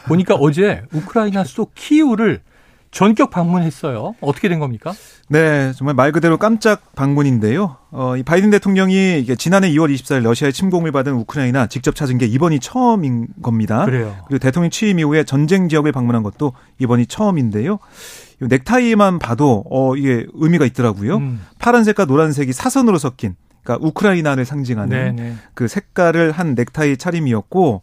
보니까 0.07 0.35
어제 0.41 0.83
우크라이나 0.93 1.45
수도 1.45 1.69
키우를 1.75 2.41
전격 2.91 3.31
방문했어요. 3.31 4.15
어떻게 4.23 4.49
된 4.49 4.59
겁니까? 4.59 4.95
네, 5.29 5.73
정말 5.75 5.95
말 5.95 6.13
그대로 6.13 6.39
깜짝 6.39 6.95
방문인데요. 6.95 7.77
어, 7.91 8.17
이 8.17 8.23
바이든 8.23 8.49
대통령이 8.51 9.21
이게 9.21 9.35
지난해 9.35 9.69
2월 9.71 9.93
24일 9.95 10.23
러시아의 10.23 10.53
침공을 10.53 10.93
받은 10.93 11.13
우크라이나 11.13 11.67
직접 11.67 11.95
찾은 11.95 12.17
게 12.17 12.27
이번이 12.27 12.61
처음인 12.61 13.29
겁니다. 13.43 13.85
그래요. 13.85 14.17
그리고 14.29 14.39
대통령 14.39 14.71
취임 14.71 14.99
이후에 14.99 15.25
전쟁 15.25 15.69
지역을 15.69 15.93
방문한 15.93 16.23
것도 16.23 16.55
이번이 16.79 17.07
처음인데요. 17.07 17.79
이 18.41 18.47
넥타이만 18.47 19.19
봐도 19.19 19.65
어 19.71 19.95
이게 19.97 20.27
의미가 20.33 20.65
있더라고요. 20.65 21.17
음. 21.17 21.43
파란색과 21.59 22.07
노란색이 22.07 22.53
사선으로 22.53 22.99
섞인 22.99 23.35
그러니까 23.67 23.87
우크라이나를 23.87 24.45
상징하는 24.45 25.17
네네. 25.17 25.23
네. 25.31 25.37
그 25.55 25.67
색깔을 25.69 26.31
한 26.31 26.55
넥타이 26.55 26.97
차림이었고 26.97 27.83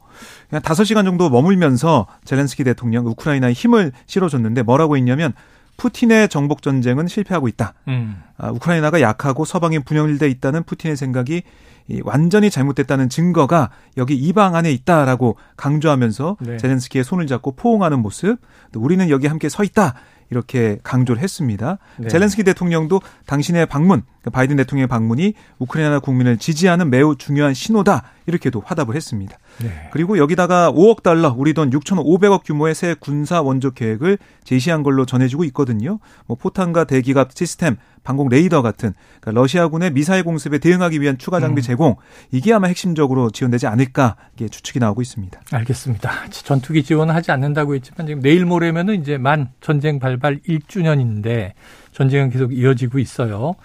그냥 0.50 0.62
5시간 0.62 1.04
정도 1.04 1.30
머물면서 1.30 2.08
젤렌스키 2.24 2.64
대통령 2.64 3.06
우크라이나에 3.08 3.52
힘을 3.52 3.92
실어줬는데 4.06 4.64
뭐라고 4.64 4.96
했냐면 4.98 5.34
푸틴의 5.78 6.30
정복 6.30 6.62
전쟁은 6.62 7.08
실패하고 7.08 7.48
있다. 7.48 7.74
음. 7.88 8.22
아, 8.38 8.52
우크라이나가 8.52 9.02
약하고 9.02 9.44
서방이 9.44 9.80
분열돼 9.80 10.30
있다는 10.30 10.64
푸틴의 10.64 10.96
생각이 10.96 11.44
이 11.90 12.02
완전히 12.06 12.50
잘못됐다는 12.50 13.10
증거가 13.10 13.70
여기 13.98 14.16
이 14.16 14.32
방 14.32 14.56
안에 14.56 14.72
있다라고 14.72 15.36
강조하면서 15.58 16.38
네. 16.40 16.58
젤렌스키의 16.58 17.04
손을 17.04 17.28
잡고 17.28 17.56
포옹하는 17.56 18.00
모습. 18.00 18.38
또 18.72 18.80
우리는 18.80 19.10
여기 19.10 19.28
함께 19.28 19.50
서 19.50 19.64
있다. 19.64 19.96
이렇게 20.30 20.78
강조를 20.84 21.22
했습니다. 21.22 21.78
네. 21.98 22.08
젤렌스키 22.08 22.44
대통령도 22.44 23.02
당신의 23.26 23.66
방문, 23.66 24.04
그러니까 24.22 24.32
바이든 24.32 24.56
대통령의 24.58 24.88
방문이 24.88 25.34
우크라이나 25.60 26.00
국민을 26.00 26.38
지지하는 26.38 26.90
매우 26.90 27.16
중요한 27.16 27.54
신호다. 27.54 28.04
이렇게도 28.26 28.62
화답을 28.66 28.96
했습니다. 28.96 29.38
네. 29.62 29.90
그리고 29.92 30.18
여기다가 30.18 30.72
5억 30.72 31.04
달러, 31.04 31.34
우리 31.38 31.54
돈 31.54 31.70
6,500억 31.70 32.44
규모의 32.44 32.76
새 32.76 32.96
군사 33.00 33.42
원조 33.42 33.72
계획을 33.72 34.18
제시한 34.44 34.84
걸로 34.84 35.06
전해지고 35.06 35.44
있거든요. 35.46 36.00
뭐 36.26 36.38
포탄과 36.38 36.86
대기갑 36.86 37.32
시스템, 37.34 37.78
방공 38.04 38.30
레이더 38.30 38.62
같은 38.62 38.94
그러니까 39.22 39.42
러시아군의 39.42 39.92
미사일 39.92 40.24
공습에 40.24 40.58
대응하기 40.58 41.02
위한 41.02 41.18
추가 41.18 41.40
장비 41.40 41.62
음. 41.62 41.64
제공 41.64 41.96
이게 42.32 42.54
아마 42.54 42.68
핵심적으로 42.68 43.30
지원되지 43.30 43.68
않을까 43.68 44.18
이게 44.36 44.50
추측이 44.50 44.80
나오고 44.80 45.02
있습니다. 45.02 45.40
알겠습니다. 45.52 46.12
전투기 46.30 46.84
지원은 46.84 47.16
하지 47.16 47.32
않는다고 47.32 47.76
했지만 47.76 48.08
지금 48.08 48.22
내일 48.22 48.46
모레면은 48.46 49.02
이제 49.02 49.18
만 49.18 49.52
전쟁 49.62 50.00
발발 50.00 50.40
1주년인데 50.42 51.54
전쟁은 51.94 52.30
계속 52.30 52.54
이어지고 52.54 53.00
있어요. 53.00 53.56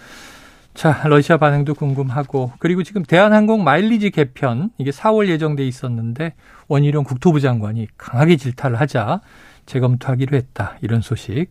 자, 0.78 1.02
러시아 1.08 1.38
반응도 1.38 1.74
궁금하고 1.74 2.52
그리고 2.60 2.84
지금 2.84 3.02
대한항공 3.02 3.64
마일리지 3.64 4.12
개편 4.12 4.70
이게 4.78 4.92
4월 4.92 5.26
예정돼 5.26 5.66
있었는데 5.66 6.34
원희룡 6.68 7.02
국토부 7.02 7.40
장관이 7.40 7.88
강하게 7.96 8.36
질타를 8.36 8.78
하자 8.78 9.20
재검토하기로 9.66 10.36
했다. 10.36 10.76
이런 10.80 11.00
소식. 11.00 11.48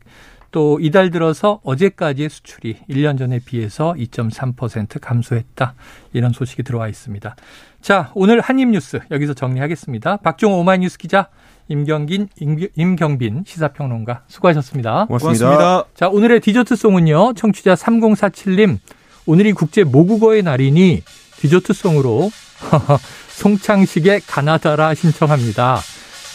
또 0.52 0.80
이달 0.80 1.12
들어서 1.12 1.60
어제까지의 1.66 2.30
수출이 2.30 2.78
1년 2.90 3.18
전에 3.18 3.40
비해서 3.40 3.94
2.3% 3.98 5.02
감소했다. 5.02 5.74
이런 6.14 6.32
소식이 6.32 6.64
들어와 6.64 6.88
있습니다. 6.88 7.36
자, 7.82 8.12
오늘 8.16 8.40
한입뉴스 8.40 9.02
여기서 9.12 9.34
정리하겠습니다. 9.34 10.18
박종호 10.18 10.58
오마이뉴스 10.60 10.98
기자, 10.98 11.28
임경긴, 11.68 12.30
임 12.78 12.96
경빈 12.96 13.44
시사평론가 13.46 14.24
수고하셨습니다. 14.28 15.08
고맙습니다. 15.08 15.46
고맙습니다. 15.46 15.84
자, 15.96 16.08
오늘의 16.08 16.40
디저트송은요. 16.40 17.34
청취자 17.34 17.74
3047님. 17.74 18.80
오늘이 19.28 19.52
국제 19.52 19.84
모국어의 19.84 20.42
날이니 20.42 21.04
디저트송으로 21.42 22.32
송창식의 23.30 24.22
가나다라 24.26 24.96
신청합니다. 24.96 25.82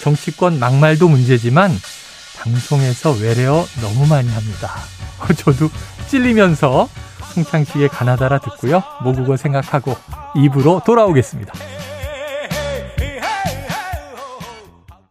정치권 0.03 0.59
막말도 0.59 1.09
문제지만 1.09 1.71
방송에서 2.39 3.13
외래어 3.13 3.65
너무 3.81 4.07
많이 4.07 4.29
합니다. 4.29 4.75
저도 5.37 5.71
찔리면서 6.09 6.87
송창식의 7.33 7.89
가나다라 7.89 8.39
듣고요. 8.39 8.83
모국어 9.03 9.39
생각하고 9.39 9.97
입으로 10.37 10.83
돌아오겠습니다. 10.85 11.82